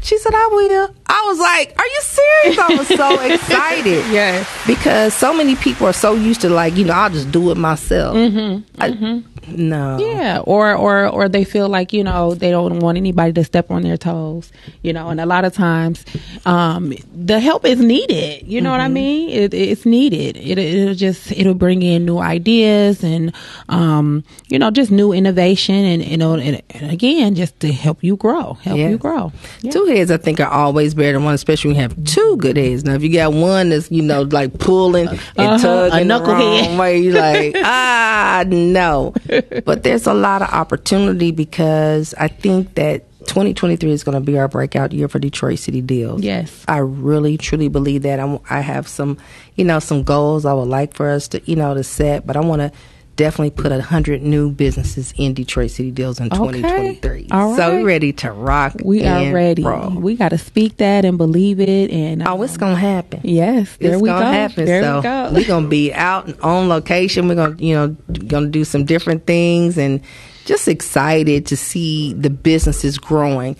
[0.03, 0.95] She said, I will.
[1.05, 2.57] I was like, Are you serious?
[2.57, 4.03] I was so excited.
[4.11, 4.49] Yes.
[4.65, 7.55] Because so many people are so used to, like, you know, I'll just do it
[7.57, 8.15] myself.
[8.17, 9.30] Mm-hmm.
[9.55, 9.97] No.
[9.99, 13.69] Yeah, or or or they feel like you know they don't want anybody to step
[13.71, 15.09] on their toes, you know.
[15.09, 16.03] And a lot of times,
[16.45, 18.47] um, the help is needed.
[18.47, 19.29] You know what I mean?
[19.29, 20.37] It, it's needed.
[20.37, 23.33] It, it'll just it'll bring in new ideas and
[23.69, 28.03] um, you know just new innovation and you know and, and again just to help
[28.03, 28.89] you grow, help Yeah.
[28.89, 29.31] you grow.
[29.61, 29.71] Yeah.
[29.71, 32.57] Two heads, I think, are always better than one, especially when you have two good
[32.57, 32.83] heads.
[32.83, 35.57] Now, if you got one that's, you know, like pulling and Uh-huh,
[35.89, 36.77] tugging a knucklehead.
[36.79, 39.13] way, you're like, ah, no.
[39.65, 44.37] But there's a lot of opportunity because I think that 2023 is going to be
[44.39, 46.21] our breakout year for Detroit City Deals.
[46.21, 46.65] Yes.
[46.67, 48.19] I really, truly believe that.
[48.19, 49.17] I'm, I have some,
[49.55, 52.35] you know, some goals I would like for us to, you know, to set, but
[52.35, 52.71] I want to
[53.15, 56.37] definitely put a hundred new businesses in Detroit City Deals in Okay.
[56.61, 57.27] 2023.
[57.31, 58.75] All So we're ready to rock.
[58.83, 59.63] We are ready.
[59.63, 59.89] roll.
[59.91, 61.91] We got to speak that and believe it.
[61.91, 63.19] And Oh, it's um, gonna happen.
[63.23, 64.31] yes, there it's we gonna go.
[64.31, 64.65] happen.
[64.65, 65.29] There so we go.
[65.33, 67.27] we're gonna be out and on location.
[67.27, 67.87] We're gonna, you know,
[68.27, 70.01] gonna do some different things and
[70.45, 73.55] just excited to see the businesses growing.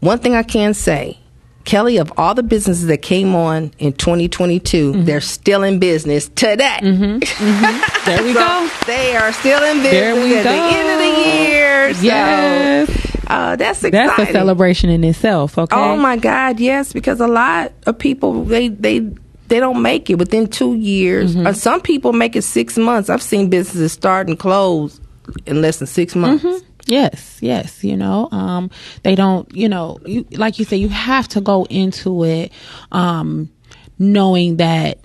[0.00, 1.18] One thing I can say,
[1.64, 5.04] Kelly, of all the businesses that came on in 2022, Mm-hmm.
[5.04, 6.78] they're still in business today.
[6.80, 7.18] Mm-hmm.
[7.18, 7.94] Mm-hmm.
[8.08, 8.70] there we So go.
[8.86, 10.50] They are still in business There we at go.
[10.52, 11.94] the end of the year.
[11.94, 13.22] So, Yes.
[13.28, 14.08] uh, that's exciting.
[14.16, 15.56] That's a celebration in itself.
[15.58, 15.76] Okay.
[15.76, 19.00] Oh my God, yes, because a lot of people they they
[19.48, 21.34] they don't make it within two years.
[21.34, 21.46] Mm-hmm.
[21.46, 23.08] Or some people make it six months.
[23.08, 25.00] I've seen businesses start and close
[25.46, 26.44] in less than six months.
[26.86, 28.70] Yes, yes, you know, um,
[29.02, 32.50] they don't, you know, you, like you say, you have to go into it,
[32.92, 33.50] um,
[33.98, 34.98] knowing that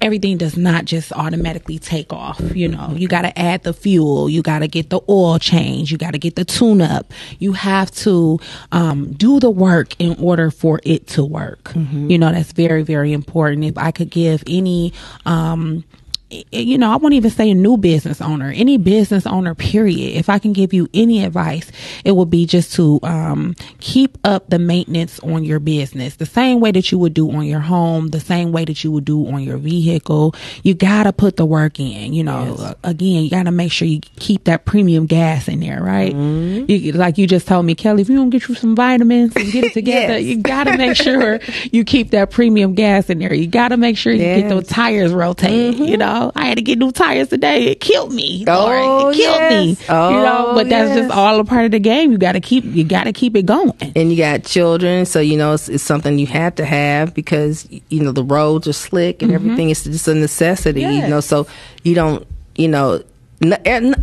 [0.00, 2.40] everything does not just automatically take off.
[2.54, 5.90] You know, you got to add the fuel, you got to get the oil change,
[5.90, 7.12] you got to get the tune up.
[7.38, 8.38] You have to,
[8.72, 11.72] um, do the work in order for it to work.
[12.10, 13.64] You know, that's very, very important.
[13.64, 14.92] If I could give any,
[15.24, 15.84] um,
[16.30, 20.16] you know, I won't even say a new business owner, any business owner, period.
[20.16, 21.70] If I can give you any advice,
[22.04, 26.58] it would be just to um, keep up the maintenance on your business the same
[26.58, 29.24] way that you would do on your home, the same way that you would do
[29.28, 30.34] on your vehicle.
[30.64, 32.12] You got to put the work in.
[32.12, 35.60] You know, Uh, again, you got to make sure you keep that premium gas in
[35.60, 36.12] there, right?
[36.14, 39.52] You, like you just told me, Kelly, if you don't get you some vitamins and
[39.52, 40.24] get it together, Yes.
[40.24, 41.38] you got to make sure
[41.70, 43.32] you keep that premium gas in there.
[43.32, 45.78] You got to make sure you get those tires rotated.
[45.78, 47.66] You know, I had to get new tires today.
[47.66, 48.44] It killed me.
[48.46, 49.70] Oh, it killed me.
[49.70, 49.80] yes.
[49.88, 50.98] you know, Oh, but that's yes.
[50.98, 52.12] just all a part of the game.
[52.12, 52.64] You got to keep.
[52.64, 53.72] You got to keep it going.
[53.94, 57.68] And you got children, so you know it's, it's something you have to have because
[57.88, 59.44] you know the roads are slick and mm-hmm.
[59.44, 59.70] everything.
[59.70, 61.20] It's just a necessity, you know.
[61.20, 61.46] So
[61.82, 63.02] you don't, you know,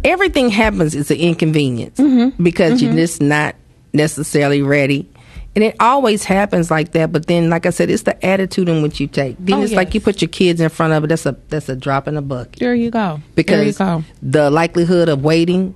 [0.04, 0.96] everything happens.
[0.96, 2.42] It's an inconvenience mm-hmm.
[2.44, 3.00] because you're mm-hmm.
[3.00, 3.56] just not
[3.94, 5.10] necessarily ready.
[5.56, 7.12] And it always happens like that.
[7.12, 9.36] But then, like I said, it's the attitude in which you take.
[9.40, 11.08] Then Oh, it's like you put your kids in front of it.
[11.08, 13.20] That's a that's a drop in the bucket There you go.
[13.36, 13.66] because there
[13.98, 14.04] you go.
[14.24, 15.76] the likelihood of waiting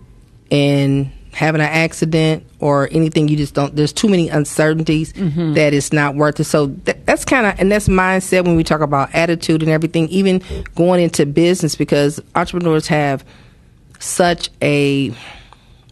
[0.49, 5.53] and having an accident or anything you just don't there's too many uncertainties Mm-hmm.
[5.53, 8.63] that it's not worth it so th- that's kind of and that's mindset when we
[8.63, 10.41] talk about attitude and everything even
[10.73, 13.23] going into business because entrepreneurs have
[13.99, 15.13] such a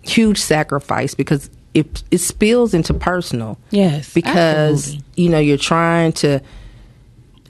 [0.02, 5.24] huge sacrifice because it it spills into personal Yes, because absolutely.
[5.24, 6.40] you know you're trying to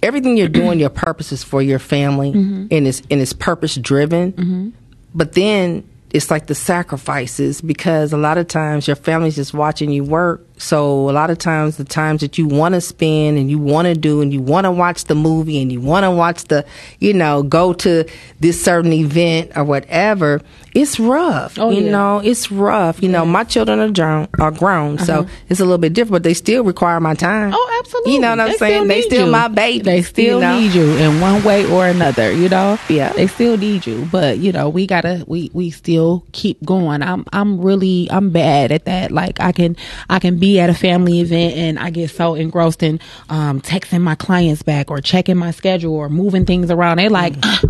[0.04, 2.68] everything you're doing your purpose is for your family Mm-hmm.
[2.72, 4.74] and it's and it's purpose driven
[5.14, 9.90] but then it's like the sacrifices because a lot of times your family's just watching
[9.92, 13.50] you work so a lot of times the times that you want to spend and
[13.52, 16.12] you want to do and you want to watch the movie and you want to
[16.12, 16.66] watch the
[17.00, 18.06] you know go to
[18.40, 20.42] this certain event or whatever
[20.74, 21.92] it's rough Oh, you yeah.
[21.92, 25.30] know it's rough you know my children are grown are grown so Uh-huh.
[25.50, 28.14] it's a little bit different but they still require my time Oh, absolutely.
[28.14, 29.32] you know what i'm They saying they still you.
[29.32, 30.60] my baby They still you know?
[30.60, 32.32] need you in one way or another.
[32.32, 32.78] You know.
[32.90, 33.12] Yeah.
[33.14, 37.02] They still need you, but you know we gotta we we still keep going.
[37.02, 39.12] I'm I'm really I'm bad at that.
[39.12, 39.76] Like I can
[40.10, 44.02] I can be at a family event and I get so engrossed in um texting
[44.02, 46.98] my clients back or checking my schedule or moving things around.
[46.98, 47.34] they're like.
[47.34, 47.64] Mm.
[47.64, 47.68] "Uh,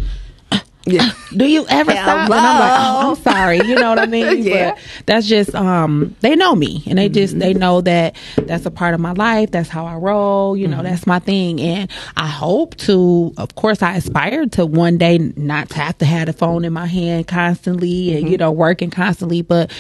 [0.51, 1.09] uh, Yeah.
[1.35, 2.29] Do you ever stop?
[2.29, 3.57] And I'm like, oh, I'm sorry.
[3.67, 4.43] You know what I mean?
[4.43, 4.73] Yeah.
[4.75, 8.71] But that's just um they know me and they just they know that that's a
[8.71, 9.49] part of my life.
[9.49, 10.55] That's how I roll.
[10.55, 11.59] You know, that's my thing.
[11.59, 16.05] And I hope to of course I aspire to one day not to have to
[16.05, 19.41] have the phone in my hand constantly and, you know, working constantly.
[19.41, 19.71] But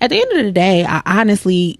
[0.00, 1.78] at the end of the day, I honestly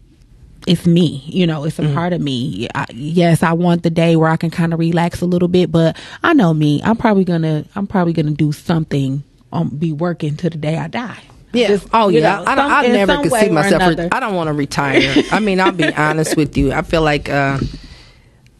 [0.67, 2.69] it's me, you know, it's a part of me.
[2.75, 5.71] I, yes, I want the day where I can kind of relax a little bit,
[5.71, 6.81] but I know me.
[6.83, 9.23] I'm probably gonna, I'm probably gonna do something,
[9.53, 11.23] um, be working to the day I die.
[11.53, 11.69] Yeah.
[11.69, 12.21] Just, oh yeah.
[12.21, 13.99] know, I, don't, some- I never could see myself.
[13.99, 15.25] re- I don't want to retire.
[15.31, 16.73] I mean, I'll be honest with you.
[16.73, 17.59] I feel like uh,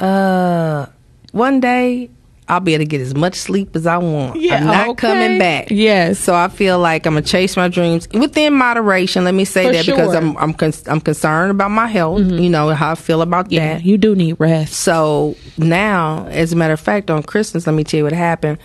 [0.01, 0.87] uh,
[1.33, 2.11] one day
[2.47, 4.41] I'll be able to get as much sleep as I want.
[4.41, 5.09] Yeah, I'm not okay.
[5.09, 5.71] coming back.
[5.71, 6.19] Yes.
[6.19, 9.25] So I feel like I'm gonna chase my dreams within moderation.
[9.25, 10.21] Let me say For that because sure.
[10.21, 10.37] Mm-hmm.
[10.37, 12.21] I'm I'm con- I'm concerned about my health.
[12.21, 13.85] You know how I feel about yeah, that.
[13.85, 14.75] you do need rest.
[14.75, 18.59] So now, as a matter of fact, on Christmas, let me tell you what happened.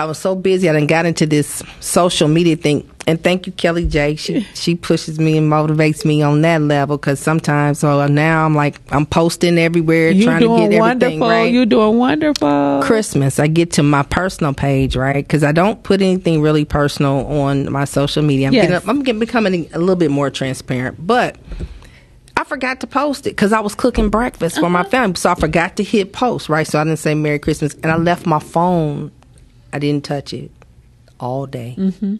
[0.00, 2.88] I was so busy, I done got into this social media thing.
[3.06, 4.16] And thank you, Kelly J.
[4.16, 8.54] She she pushes me and motivates me on that level because sometimes, so now I'm
[8.54, 11.06] like I'm posting everywhere, You trying to doing get wonderful.
[11.06, 11.52] everything right.
[11.52, 12.80] You doing wonderful.
[12.82, 15.16] Christmas, I get to my personal page, right?
[15.22, 18.46] Because I don't put anything really personal on my social media.
[18.48, 18.70] I'm, Yes.
[18.70, 21.36] getting, I'm getting, becoming a little bit more transparent, but
[22.38, 24.70] I forgot to post it because I was cooking breakfast for Uh-huh.
[24.70, 26.66] my family, so I forgot to hit post, right?
[26.66, 29.10] So I didn't say Merry Christmas, and I left my phone.
[29.72, 30.50] I didn't touch it
[31.18, 31.74] all day.
[31.78, 32.16] Mm-hmm.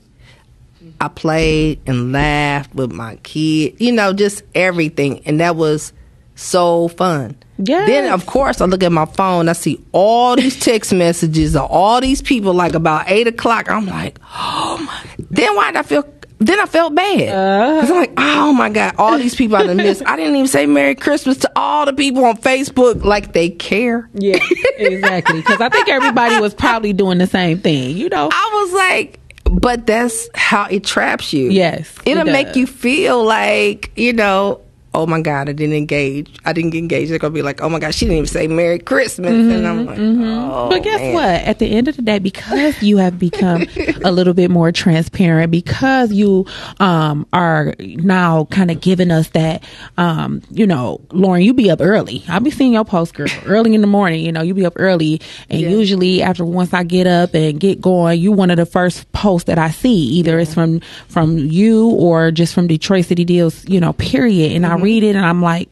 [1.00, 5.92] I played and laughed with my kid, you know, just everything, and that was
[6.34, 7.36] so fun.
[7.58, 7.86] Yes.
[7.86, 9.48] Then, of course, I look at my phone.
[9.48, 12.54] I see all these text messages of all these people.
[12.54, 15.26] Like about eight o'clock, I'm like, oh my.
[15.30, 16.14] Then why did I feel?
[16.42, 17.74] Then I felt bad Uh-huh.
[17.76, 20.02] because I'm like, oh my god, all these people I done missed.
[20.06, 23.04] I didn't even say Merry Christmas to all the people on Facebook.
[23.04, 24.08] Like they care.
[24.14, 24.38] Yeah,
[24.78, 25.40] exactly.
[25.40, 27.96] Because I think everybody was probably doing the same thing.
[27.96, 28.30] You know.
[28.32, 29.20] I was like,
[29.52, 31.50] but that's how it traps you.
[31.50, 36.36] Yes, it It'll make you feel like, you know, oh my God, I didn't engage.
[36.44, 37.12] I didn't get engaged.
[37.12, 39.30] They're going to be like, oh my God, she didn't even say Merry Christmas.
[39.30, 40.02] And I'm like, oh.
[40.02, 41.14] Mm-hmm, But guess man.
[41.14, 41.24] what?
[41.28, 43.66] At the end of the day, because you have become
[44.04, 46.44] a little bit more transparent, because you
[46.80, 49.62] um, are now kind of giving us that,
[49.96, 52.24] um, you know, Lauren, you be up early.
[52.28, 54.24] I'll be seeing your post, girl, early in the morning.
[54.24, 57.80] You know, you be up early, and usually after once I get up and get
[57.80, 59.90] going, you one of the first posts that I see.
[59.90, 64.52] Either it's from from you or just from Detroit City Deals, you know, period.
[64.52, 65.68] And I read it, and I'm like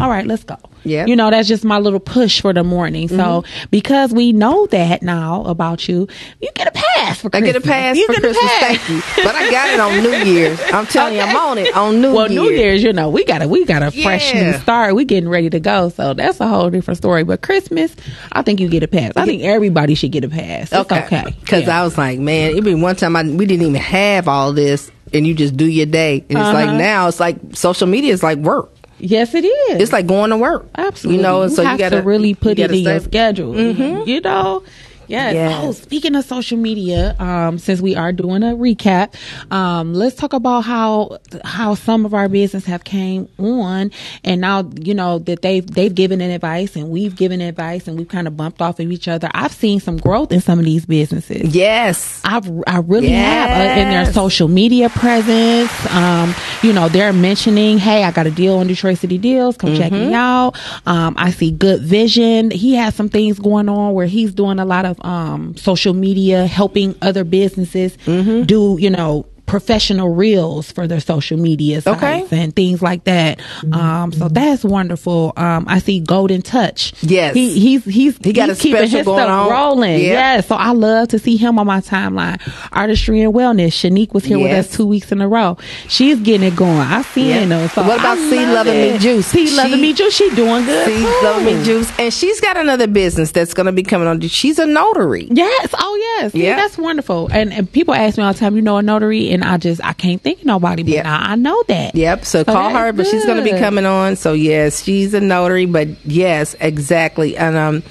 [0.00, 0.56] all right, let's go.
[0.84, 1.06] Yeah.
[1.06, 3.08] You know, that's just my little push for the morning.
[3.08, 3.64] So Mm-hmm.
[3.70, 6.06] because we know that now about you,
[6.40, 7.52] you get a pass for I Christmas.
[7.52, 8.52] get a pass you for get a Christmas.
[8.52, 8.60] pass.
[8.86, 9.24] Thank you.
[9.24, 10.60] But I got it on New Year's.
[10.72, 12.40] I'm telling you, I'm on it on New Well, Year's.
[12.40, 14.94] Well, New Year's, you know, we got a we got a fresh new start.
[14.94, 17.24] We getting ready to go, so that's a whole different story.
[17.24, 17.94] But Christmas,
[18.32, 19.12] I think you get a pass.
[19.16, 20.72] I think everybody should get a pass.
[20.72, 21.80] It's okay, Because Yeah.
[21.80, 24.90] I was like, man, it'd be one time I, we didn't even have all this,
[25.12, 26.18] and you just do your day.
[26.28, 26.76] And it's like Uh-huh.
[26.78, 28.70] now, it's like social media is like work.
[28.98, 29.80] Yes, it is.
[29.80, 30.68] It's like going to work.
[30.76, 31.16] Absolutely.
[31.16, 33.52] You know, and so have you got to really put it in your schedule.
[33.52, 34.08] Mm-hmm.
[34.08, 34.62] You know?
[35.08, 35.34] Yes.
[35.34, 35.64] Yes.
[35.64, 39.14] Oh, speaking of social media, um, since we are doing a recap,
[39.52, 43.90] um, let's talk about how how some of our business have came on,
[44.24, 47.98] and now you know that they've they've given an advice and we've given advice and
[47.98, 49.30] we've kind of bumped off of each other.
[49.34, 51.54] I've seen some growth in some of these businesses.
[51.54, 52.20] Yes.
[52.24, 55.70] I've, I really have uh, in their social media presence.
[55.94, 59.56] Um, you know, they're mentioning, hey, I got a deal on Detroit City Deals.
[59.56, 60.08] Come check Mm-hmm.
[60.08, 60.54] me out.
[60.84, 62.50] Um, I see Good Vision.
[62.50, 66.46] He has some things going on where he's doing a lot of um, social media,
[66.46, 68.42] helping other businesses Mm-hmm.
[68.44, 72.20] do, you know, professional reels for their social media sites Okay.
[72.22, 72.34] Mm-hmm.
[72.34, 73.40] and things like that.
[73.72, 75.32] Um, so that's wonderful.
[75.36, 76.92] Um, I see Golden Touch.
[77.02, 77.34] Yes.
[77.34, 79.50] He, he's, he's, He got he's a keeping special his going stuff on.
[79.50, 80.00] rolling.
[80.00, 80.36] Yeah.
[80.36, 80.40] Yeah.
[80.40, 82.40] So I love to see him on my timeline.
[82.72, 83.68] Artistry and wellness.
[83.68, 85.56] Shanique was here with us two weeks in a row.
[85.88, 86.76] She's getting it going.
[86.78, 87.44] I see Yeah.
[87.46, 87.66] though.
[87.68, 88.98] So What about C love Loving Me.
[88.98, 89.26] Juice?
[89.26, 90.14] C loving me juice.
[90.14, 90.86] She doing good.
[90.86, 91.92] See, Loving Me Juice.
[91.98, 94.20] And she's got another business that's going to be coming on.
[94.22, 95.28] She's a notary.
[95.30, 95.74] Yes.
[95.78, 96.32] Oh, yes.
[96.32, 96.56] See, Yeah.
[96.56, 97.28] that's wonderful.
[97.32, 99.82] And, and people ask me all the time, you know, a notary, and I just
[99.84, 100.82] I can't think of nobody.
[100.82, 101.02] But Yeah.
[101.04, 101.94] now I know that.
[101.94, 102.24] Yep.
[102.24, 104.16] So call that's her, but she's going to be coming on.
[104.16, 105.66] So yes, she's a notary.
[105.66, 107.36] But yes, exactly.
[107.36, 107.82] And um,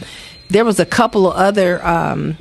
[0.50, 2.38] there was a couple of other um.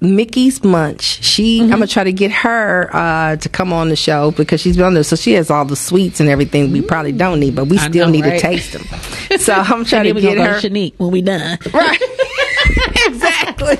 [0.00, 1.02] Mickey's Munch.
[1.24, 1.64] She, Mm-hmm.
[1.72, 4.84] I'm gonna try to get her uh, to come on the show because she's been
[4.84, 5.02] on there.
[5.02, 7.88] So she has all the sweets and everything we probably don't need, but we I
[7.88, 8.34] still know, need right?
[8.38, 8.84] to taste them.
[9.40, 10.60] So I'm trying to get her.
[10.60, 11.58] Shanique when we done.
[11.72, 11.98] Right.
[13.06, 13.78] exactly.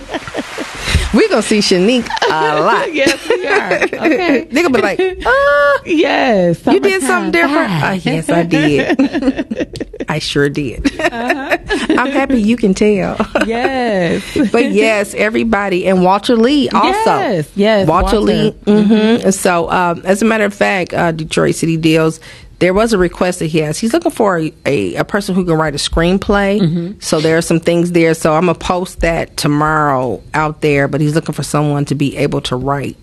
[1.15, 2.93] We're gonna see Shanique a lot.
[3.01, 3.73] yes, we are.
[3.85, 4.45] Okay.
[4.53, 6.65] Gonna be like, uh, Yes.
[6.67, 7.71] you did something different.
[7.85, 10.05] Uh, yes, I did.
[10.09, 11.01] I sure did.
[11.01, 13.17] I'm happy you can tell.
[13.47, 14.23] yes.
[14.53, 16.91] but yes, everybody and Walter Lee also.
[17.11, 18.21] Yes, yes, Walter, Walter.
[18.21, 18.51] Lee.
[18.67, 22.19] hmm So, um, as a matter of fact, uh, Detroit City Deals.
[22.61, 23.79] There was a request that he has.
[23.79, 27.03] He's looking for a, a, a person who can write a screenplay.
[27.03, 28.15] So there are some things there.
[28.15, 30.89] So I'm gonna post that tomorrow out there.
[30.89, 32.97] But he's looking for someone to be able to write.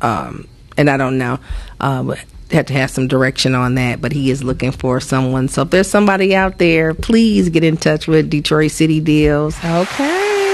[0.00, 1.38] Um, and I don't know,
[1.80, 2.14] uh,
[2.50, 4.00] had to have some direction on that.
[4.00, 5.48] But he is looking for someone.
[5.48, 9.56] So if there's somebody out there, please get in touch with Detroit City Deals.
[9.64, 10.47] Okay.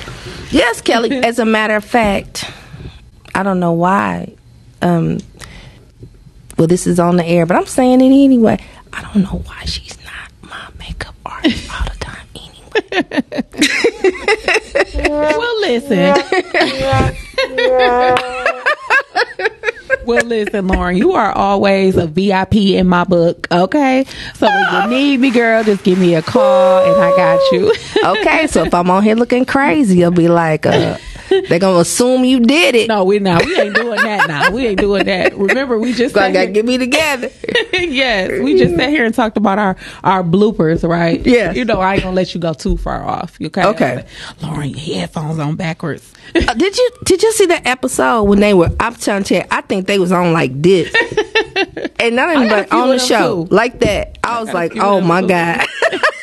[0.50, 1.18] Yes, Kelly.
[1.18, 2.50] As a matter of fact,
[3.34, 4.34] I don't know why.
[4.82, 5.18] Um,
[6.56, 8.58] well, this is on the air, but I'm saying it anyway.
[8.92, 12.26] I don't know why she's not my makeup artist all the time.
[12.34, 12.82] Anyway,
[15.08, 16.14] well, listen.
[20.06, 20.96] well, listen, Lauren.
[20.96, 23.46] You are always a VIP in my book.
[23.50, 27.52] Okay, so when you need me, girl, just give me a call, and I got
[27.52, 27.72] you.
[28.04, 28.46] okay.
[28.48, 30.98] So if I'm on here looking crazy, you'll be like, uh,
[31.48, 32.88] they're gonna assume you did it.
[32.88, 33.44] no, we not.
[33.44, 34.50] We ain't doing that now.
[34.50, 35.36] We ain't doing that.
[35.36, 37.30] Remember, we just So I gotta here- get me together.
[37.72, 41.24] yes, we just sat here and talked about our our bloopers, right?
[41.24, 41.56] Yes.
[41.56, 43.38] You know, I ain't gonna let you go too far off.
[43.40, 43.64] Okay.
[43.64, 44.04] Okay.
[44.42, 46.12] Lauren, your headphones on backwards.
[46.34, 48.70] Uh, did you did you see that episode when they were?
[48.80, 50.94] I'm trying to tell you, I think they was on like this,
[52.00, 53.54] and not even few on the show too.
[53.54, 54.18] like that.
[54.22, 55.28] I was a like, oh my too.
[55.28, 55.66] god.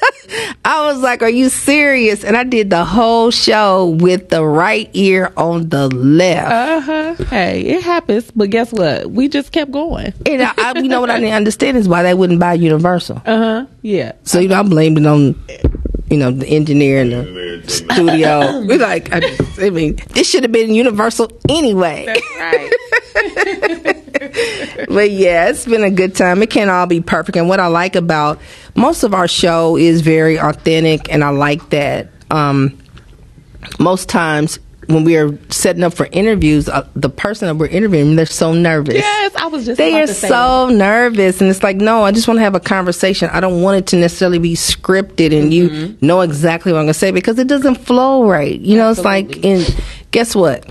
[0.66, 2.24] I was like, are you serious?
[2.24, 6.52] And I did the whole show with the right ear on the left.
[6.52, 7.24] Uh huh.
[7.26, 9.10] Hey, it happens, but guess what?
[9.10, 10.13] We just kept going.
[10.26, 13.22] and I, I, you know what I didn't understand is why they wouldn't buy Universal.
[13.26, 13.66] Uh huh.
[13.82, 14.12] Yeah.
[14.24, 15.36] So you know, I blamed it on
[16.10, 18.62] you know the engineer in the studio.
[18.66, 22.06] We're like, I, just, I mean, this should have been Universal anyway.
[22.06, 24.04] That's Right.
[24.90, 26.42] but yeah, it's been a good time.
[26.44, 27.38] It can't all be perfect.
[27.38, 28.40] And what I like about
[28.76, 32.10] most of our show is very authentic, and I like that.
[32.32, 32.78] Um,
[33.80, 38.16] most times when we are setting up for interviews, uh, the person that we're interviewing,
[38.16, 38.96] they're so nervous.
[38.96, 39.78] yes, I was just.
[39.78, 42.60] They about are so nervous, and it's like, no, I just want to have a
[42.62, 43.30] conversation.
[43.34, 45.76] I don't want it to necessarily be scripted, and Mm-hmm.
[45.76, 48.58] you know exactly what I'm going to say because it doesn't flow right.
[48.60, 50.66] You know, it's like, and guess what?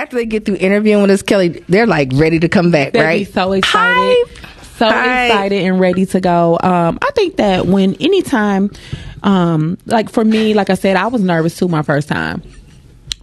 [0.00, 3.02] After they get through interviewing with us, Kelly, they're like ready to come back, They'd
[3.02, 3.26] right?
[3.26, 4.26] be so excited.
[4.28, 4.46] Hype.
[4.78, 5.30] So Hype.
[5.30, 6.58] excited and ready to go.
[6.62, 8.70] Um, I think that when anytime,
[9.22, 12.42] um, like for me, like I said, I was nervous too my first time.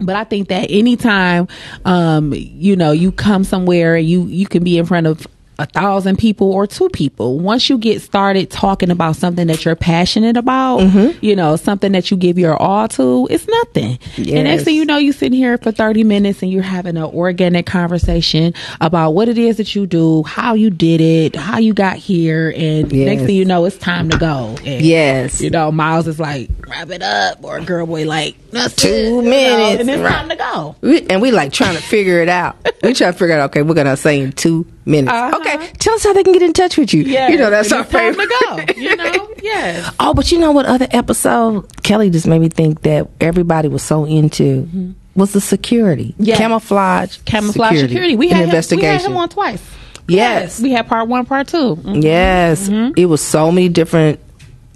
[0.00, 1.48] But I think that anytime,
[1.84, 5.26] um, you know, you come somewhere and you, you can be in front of
[5.58, 7.38] a thousand people or two people.
[7.38, 11.18] Once you get started talking about something that you're passionate about, Mm-hmm.
[11.24, 13.98] you know, something that you give your all to, it's nothing.
[14.16, 17.02] And next thing you know, you're sitting here for 30 minutes and you're having an
[17.04, 21.74] organic conversation about what it is that you do, how you did it, how you
[21.74, 22.50] got here.
[22.56, 23.06] And Yes.
[23.06, 24.54] next thing you know, it's time to go.
[24.64, 25.40] And, Yes.
[25.40, 27.42] You know, Miles is like, wrap it up.
[27.44, 30.12] Or girl boy like, that's Two it, you know, minutes, and it's right.
[30.12, 30.76] time to go.
[30.80, 32.56] We, and we like trying to figure it out.
[32.82, 33.50] We try to figure out.
[33.50, 35.12] Okay, we're gonna say in two minutes.
[35.12, 35.38] Uh-huh.
[35.40, 37.02] Okay, tell us how they can get in touch with you.
[37.02, 37.28] Yeah.
[37.28, 38.28] you know that's our it's time favorite.
[38.28, 38.80] to go.
[38.80, 39.24] You know?
[39.42, 39.94] Yes.
[40.00, 43.84] Oh, but you know what other episode Kelly just made me think that everybody was
[43.84, 46.14] so into was the security.
[46.18, 46.38] Yes.
[46.38, 48.16] Camouflage Camouflage security.
[48.16, 49.62] We and had him, we had him on twice.
[50.08, 50.60] yes.
[50.60, 52.02] We had part one, part 2 Mhm.
[52.02, 52.68] Yes.
[52.96, 54.18] It was so many different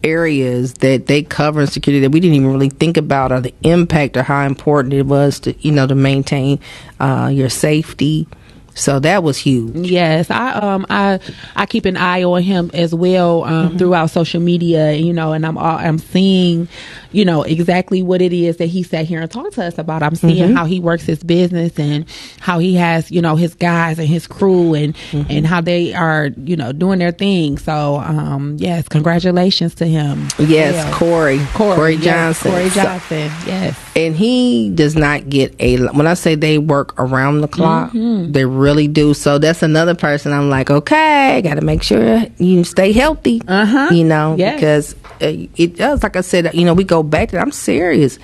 [0.04, 3.54] areas that they cover in security that we didn't even really think about or the
[3.62, 6.58] impact or how important it was to you know to maintain
[7.00, 8.26] uh, your safety.
[8.74, 9.74] So that was huge.
[9.76, 11.20] Yes, I um I
[11.56, 13.78] I keep an eye on him as well um, Mm-hmm.
[13.78, 16.68] throughout social media, you know, and I'm all, I'm seeing,
[17.12, 20.02] you know, exactly what it is that he sat here and talked to us about.
[20.02, 20.56] I'm seeing Mm-hmm.
[20.56, 22.06] how he works his business and
[22.40, 25.30] how he has, you know, his guys and his crew and Mm-hmm.
[25.30, 27.58] and how they are, you know, doing their thing.
[27.58, 30.28] So, um, yes, congratulations to him.
[30.38, 30.92] Yes, Yeah.
[30.94, 32.04] Corey, Corey, yes,
[32.42, 32.50] Johnson.
[32.52, 33.30] Corey So- Johnson.
[33.46, 33.78] yes.
[33.94, 35.76] and he does not get a.
[35.88, 38.32] When I say they work around the clock, Mm-hmm.
[38.32, 39.14] they really do.
[39.14, 43.40] So that's another person I'm like, okay, got to make sure you stay healthy.
[43.46, 43.88] Uh-huh.
[43.92, 44.54] You know, Yes.
[44.54, 46.02] because uh, it does.
[46.02, 47.38] Like I said, you know, we go back to.
[47.38, 48.18] I'm serious.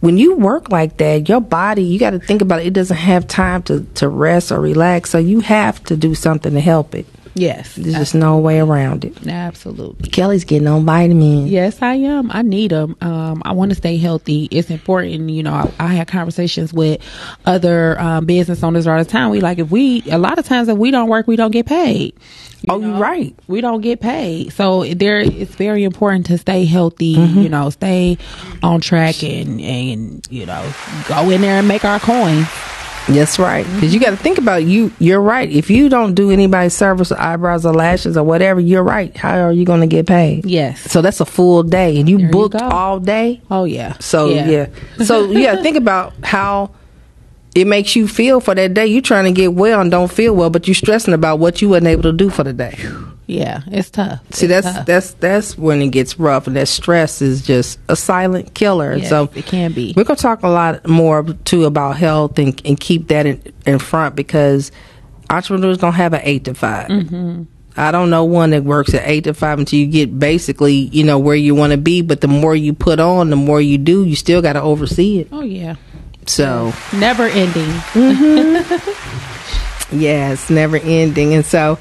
[0.00, 2.66] When you work like that, your body, you got to think about it.
[2.68, 5.10] It doesn't have time to to rest or relax.
[5.10, 7.06] So you have to do something to help it.
[7.40, 9.26] Yes, There's just no way around it.
[9.26, 10.10] absolutely.
[10.10, 11.50] Kelly's getting on vitamins.
[11.50, 12.30] Yes, I am.
[12.30, 12.96] I need them.
[13.00, 14.46] Um, I want to stay healthy.
[14.50, 15.30] It's important.
[15.30, 17.00] You know, I, I had conversations with
[17.46, 19.30] other um, business owners all the time.
[19.30, 21.64] We like if we a lot of times if we don't work, we don't get
[21.64, 22.12] paid.
[22.60, 23.34] You Oh, you're right.
[23.46, 24.52] We don't get paid.
[24.52, 27.16] So there, it's very important to stay healthy.
[27.16, 27.40] Mm-hmm.
[27.40, 28.18] You know, stay
[28.62, 30.70] on track and and you know
[31.08, 32.46] go in there and make our coins.
[33.08, 33.64] That's right.
[33.64, 33.74] Mm-hmm.
[33.76, 34.68] Because you got to think about it.
[34.68, 34.92] you.
[34.98, 35.50] You're right.
[35.50, 39.16] If you don't do anybody's service, or eyebrows or lashes or whatever, you're right.
[39.16, 40.44] How are you going to get paid?
[40.46, 40.80] Yes.
[40.82, 42.68] So that's a full day, and you There booked go.
[42.68, 43.40] all day.
[43.50, 43.96] Oh yeah.
[43.98, 44.66] So yeah.
[45.04, 46.70] So yeah, think about how
[47.54, 48.86] it makes you feel for that day.
[48.86, 51.68] You're trying to get well and don't feel well, but you're stressing about what you
[51.68, 52.78] wasn't able to do for the day.
[53.30, 53.62] Yeah.
[53.68, 54.20] It's tough.
[54.32, 54.86] See, It's that's tough.
[54.86, 58.96] that's that's when it gets rough, and that stress is just a silent killer.
[58.96, 59.94] Yes, so it can be.
[59.96, 63.78] We're gonna talk a lot more too about health and and keep that in, in
[63.78, 64.72] front because
[65.30, 67.42] entrepreneurs don't have an eight to 5 Mm-hmm.
[67.76, 71.04] I don't know one that works at eight to five until you get basically, you
[71.04, 72.02] know, where you want to be.
[72.02, 74.04] But the more you put on, the more you do.
[74.04, 75.28] You still got to oversee it.
[75.30, 75.76] Oh yeah.
[76.26, 77.70] So Never ending.
[79.92, 81.34] yeah, it's never ending.
[81.34, 81.78] And so,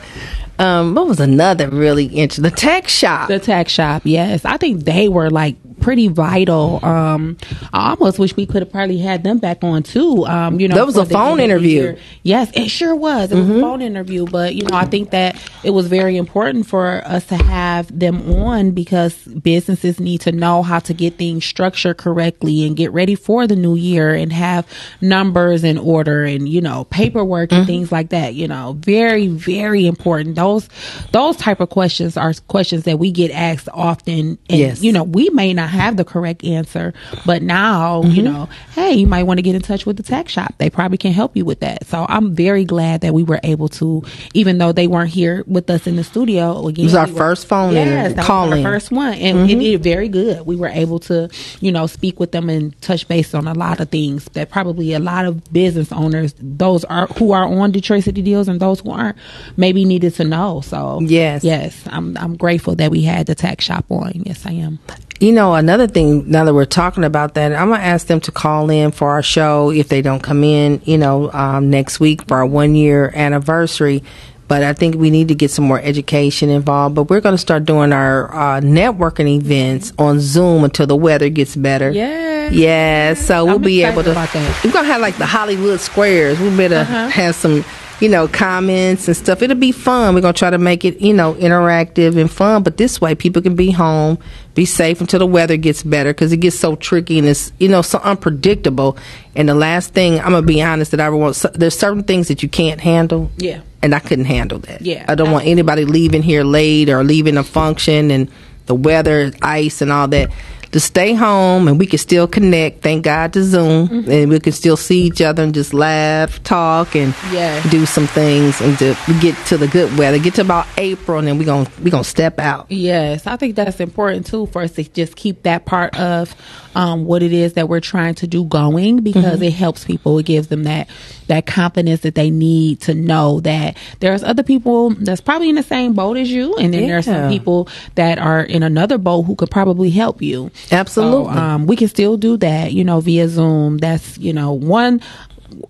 [0.59, 2.43] um, what was another really interesting?
[2.43, 3.29] The tech shop.
[3.29, 4.45] The tech shop, yes.
[4.45, 6.79] I think they were like pretty vital.
[6.83, 7.37] Um,
[7.73, 10.25] I almost wish we could have probably had them back on too.
[10.27, 11.81] Um, you know, That was a phone end of the interview.
[11.81, 11.97] year.
[12.23, 13.31] Yes, it sure was.
[13.31, 16.67] It was a phone interview, but you know, I think that it was very important
[16.67, 21.45] for us to have them on because businesses need to know how to get things
[21.45, 24.67] structured correctly and get ready for the new year and have
[25.01, 28.33] numbers in order and you know paperwork and things like that.
[28.35, 30.35] You know, very very important.
[30.35, 30.67] Those
[31.11, 34.37] those type of questions are questions that we get asked often.
[34.49, 34.81] And, Yes.
[34.83, 36.93] you know, we may not have the correct answer,
[37.25, 38.33] but now, you mm-hmm.
[38.33, 40.53] know, hey, you might want to get in touch with the tech shop.
[40.57, 41.85] They probably can help you with that.
[41.87, 44.03] So I'm very glad that we were able to,
[44.33, 46.67] even though they weren't here with us in the studio.
[46.67, 48.91] Again, It was our we were- first phone yes, interview, that call was our first
[48.91, 49.59] one, and it mm-hmm.
[49.59, 50.45] did very good.
[50.45, 53.79] We were able to, you know, speak with them and touch base on a lot
[53.79, 58.03] of things that probably a lot of business owners, those are who are on Detroit
[58.03, 59.17] City Deals and those who aren't,
[59.57, 60.61] maybe needed to know.
[60.61, 61.43] So Yes.
[61.43, 64.11] yes, I'm I'm grateful that we had the tech shop on.
[64.25, 64.79] Yes, I am.
[65.19, 68.19] You know, another thing, now that we're talking about that, I'm going to ask them
[68.21, 71.99] to call in for our show if they don't come in, you know, um, next
[71.99, 74.03] week for our one year anniversary.
[74.47, 76.95] But I think we need to get some more education involved.
[76.95, 81.29] But we're going to start doing our uh, networking events on Zoom until the weather
[81.29, 81.91] gets better.
[81.91, 82.49] Yeah.
[82.51, 84.09] Yeah, so we'll I'm be able to.
[84.09, 86.39] We're gonna have like the Hollywood squares.
[86.39, 87.07] We better Uh-huh.
[87.09, 87.63] have some,
[87.99, 89.41] you know, comments and stuff.
[89.41, 90.15] It'll be fun.
[90.15, 92.63] We're gonna try to make it, you know, interactive and fun.
[92.63, 94.17] But this way, people can be home,
[94.55, 97.67] be safe until the weather gets better because it gets so tricky and it's, you
[97.67, 98.97] know, so unpredictable.
[99.35, 101.35] And the last thing, I'm gonna be honest, that I want.
[101.35, 103.31] so- There's certain things that you can't handle.
[103.37, 103.59] Yeah.
[103.81, 104.81] And I couldn't handle that.
[104.81, 108.29] Yeah, I don't want anybody leaving here late or leaving a function and
[108.65, 110.29] the weather, ice, and all that.
[110.71, 112.83] To stay home and we can still connect.
[112.83, 114.11] Thank God to Zoom, Mm-hmm.
[114.11, 117.59] and we can still see each other and just laugh, talk, and Yeah.
[117.69, 120.19] do some things and to get to the good weather.
[120.19, 122.67] Get to about April, and then we gonna we gonna step out.
[122.69, 126.35] Yes, I think that's important too for us to just keep that part of
[126.75, 129.43] um, what it is that we're trying to do going because Mm-hmm.
[129.43, 130.17] it helps people.
[130.19, 130.87] It gives them that
[131.27, 135.63] that confidence that they need to know that there's other people that's probably in the
[135.63, 137.21] same boat as you, and then there's Yeah.
[137.23, 140.49] some people that are in another boat who could probably help you.
[140.71, 141.33] Absolutely.
[141.33, 143.77] So, um, we can still do that, you know, via Zoom.
[143.77, 145.01] That's you know one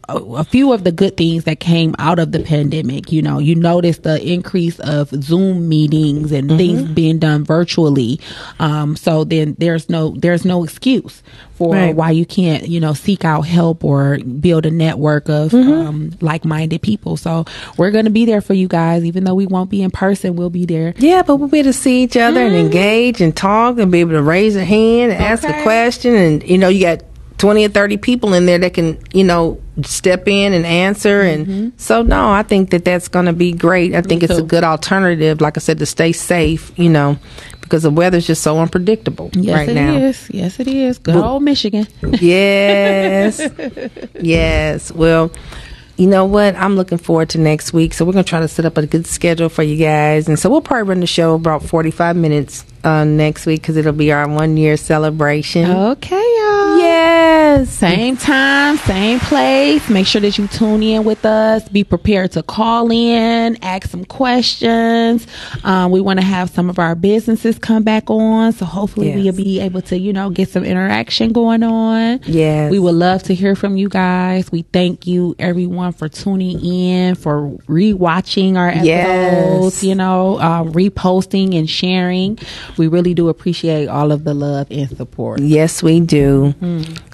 [0.07, 3.11] a, few of the good things that came out of the pandemic.
[3.11, 8.19] You know, you notice the increase of Zoom meetings and things being done virtually.
[8.59, 11.21] Um, so then there's no there's no excuse
[11.53, 11.95] for Right.
[11.95, 16.45] why you can't you know seek out help or build a network of um, like
[16.45, 17.17] minded people.
[17.17, 17.45] So
[17.77, 20.35] we're gonna be there for you guys, even though we won't be in person.
[20.35, 20.93] We'll be there.
[20.97, 23.99] Yeah, but we'll be able to see each other and engage and talk and be
[23.99, 26.15] able to raise a hand and ask a question.
[26.15, 27.03] And, you know, you got
[27.37, 31.21] 20 or 30 people in there that can, you know, step in and answer.
[31.21, 33.93] And so, no, I think that that's going to be great.
[33.95, 37.17] I think it's a good alternative, like I said, to stay safe, you know,
[37.61, 39.95] because the weather's just so unpredictable Yes, right it now.
[39.97, 40.29] is.
[40.31, 40.97] Yes, it is.
[40.97, 41.87] Good old Michigan.
[42.19, 43.39] Yes.
[44.19, 44.91] yes.
[44.91, 45.31] Well,
[45.97, 46.55] you know what?
[46.55, 47.93] I'm looking forward to next week.
[47.93, 50.27] So we're going to try to set up a good schedule for you guys.
[50.29, 53.91] And so we'll probably run the show about 45 minutes uh, next week because it'll
[53.91, 55.69] be our one year celebration.
[55.69, 56.77] okay, y'all.
[56.79, 57.38] Yes.
[57.49, 57.69] Yes.
[57.71, 59.89] Same time, same place.
[59.89, 61.67] Make sure that you tune in with us.
[61.67, 65.25] Be prepared to call in, ask some questions.
[65.63, 68.51] Um, we want to have some of our businesses come back on.
[68.51, 69.15] So hopefully Yes.
[69.23, 72.19] we'll be able to, you know, get some interaction going on.
[72.25, 72.69] Yes.
[72.69, 74.51] We would love to hear from you guys.
[74.51, 79.83] We thank you everyone for tuning in, for rewatching our episodes, Yes.
[79.83, 82.37] you know, uh, reposting and sharing.
[82.77, 85.39] We really do appreciate all of the love and support.
[85.39, 86.53] Yes, we do.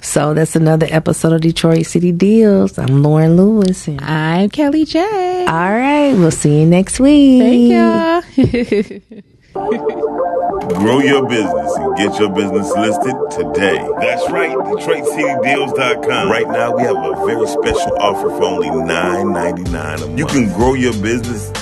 [0.02, 2.78] So that's another episode of Detroit City Deals.
[2.78, 3.88] I'm Lauren Lewis.
[3.88, 5.00] And I'm Kelly J.
[5.46, 7.42] all right, we'll see you next week.
[7.42, 9.22] Thank you.
[9.54, 13.78] Grow your business and get your business listed today.
[14.00, 16.30] That's right, DetroitCityDeals.com.
[16.30, 20.18] Right now, we have a very special offer for only $9.99 a month.
[20.18, 21.52] You can grow your business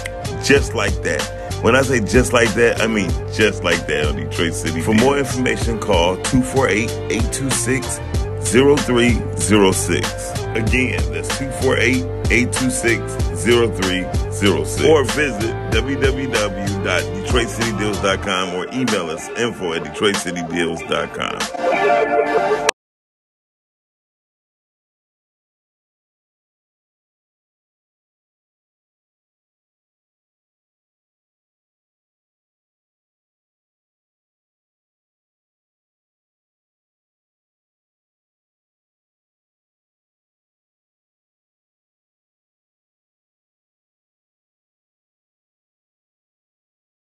[0.46, 1.22] just like that.
[1.62, 4.80] When I say just like that, I mean just like that on Detroit City.
[4.82, 7.98] For more information, call 248 826
[8.44, 10.30] 0306.
[10.54, 13.12] Again, that's 248 826
[13.44, 14.84] 0306.
[14.88, 22.73] Or visit www.detroitcitydeals.com or email us info at detroitcitydeals.com.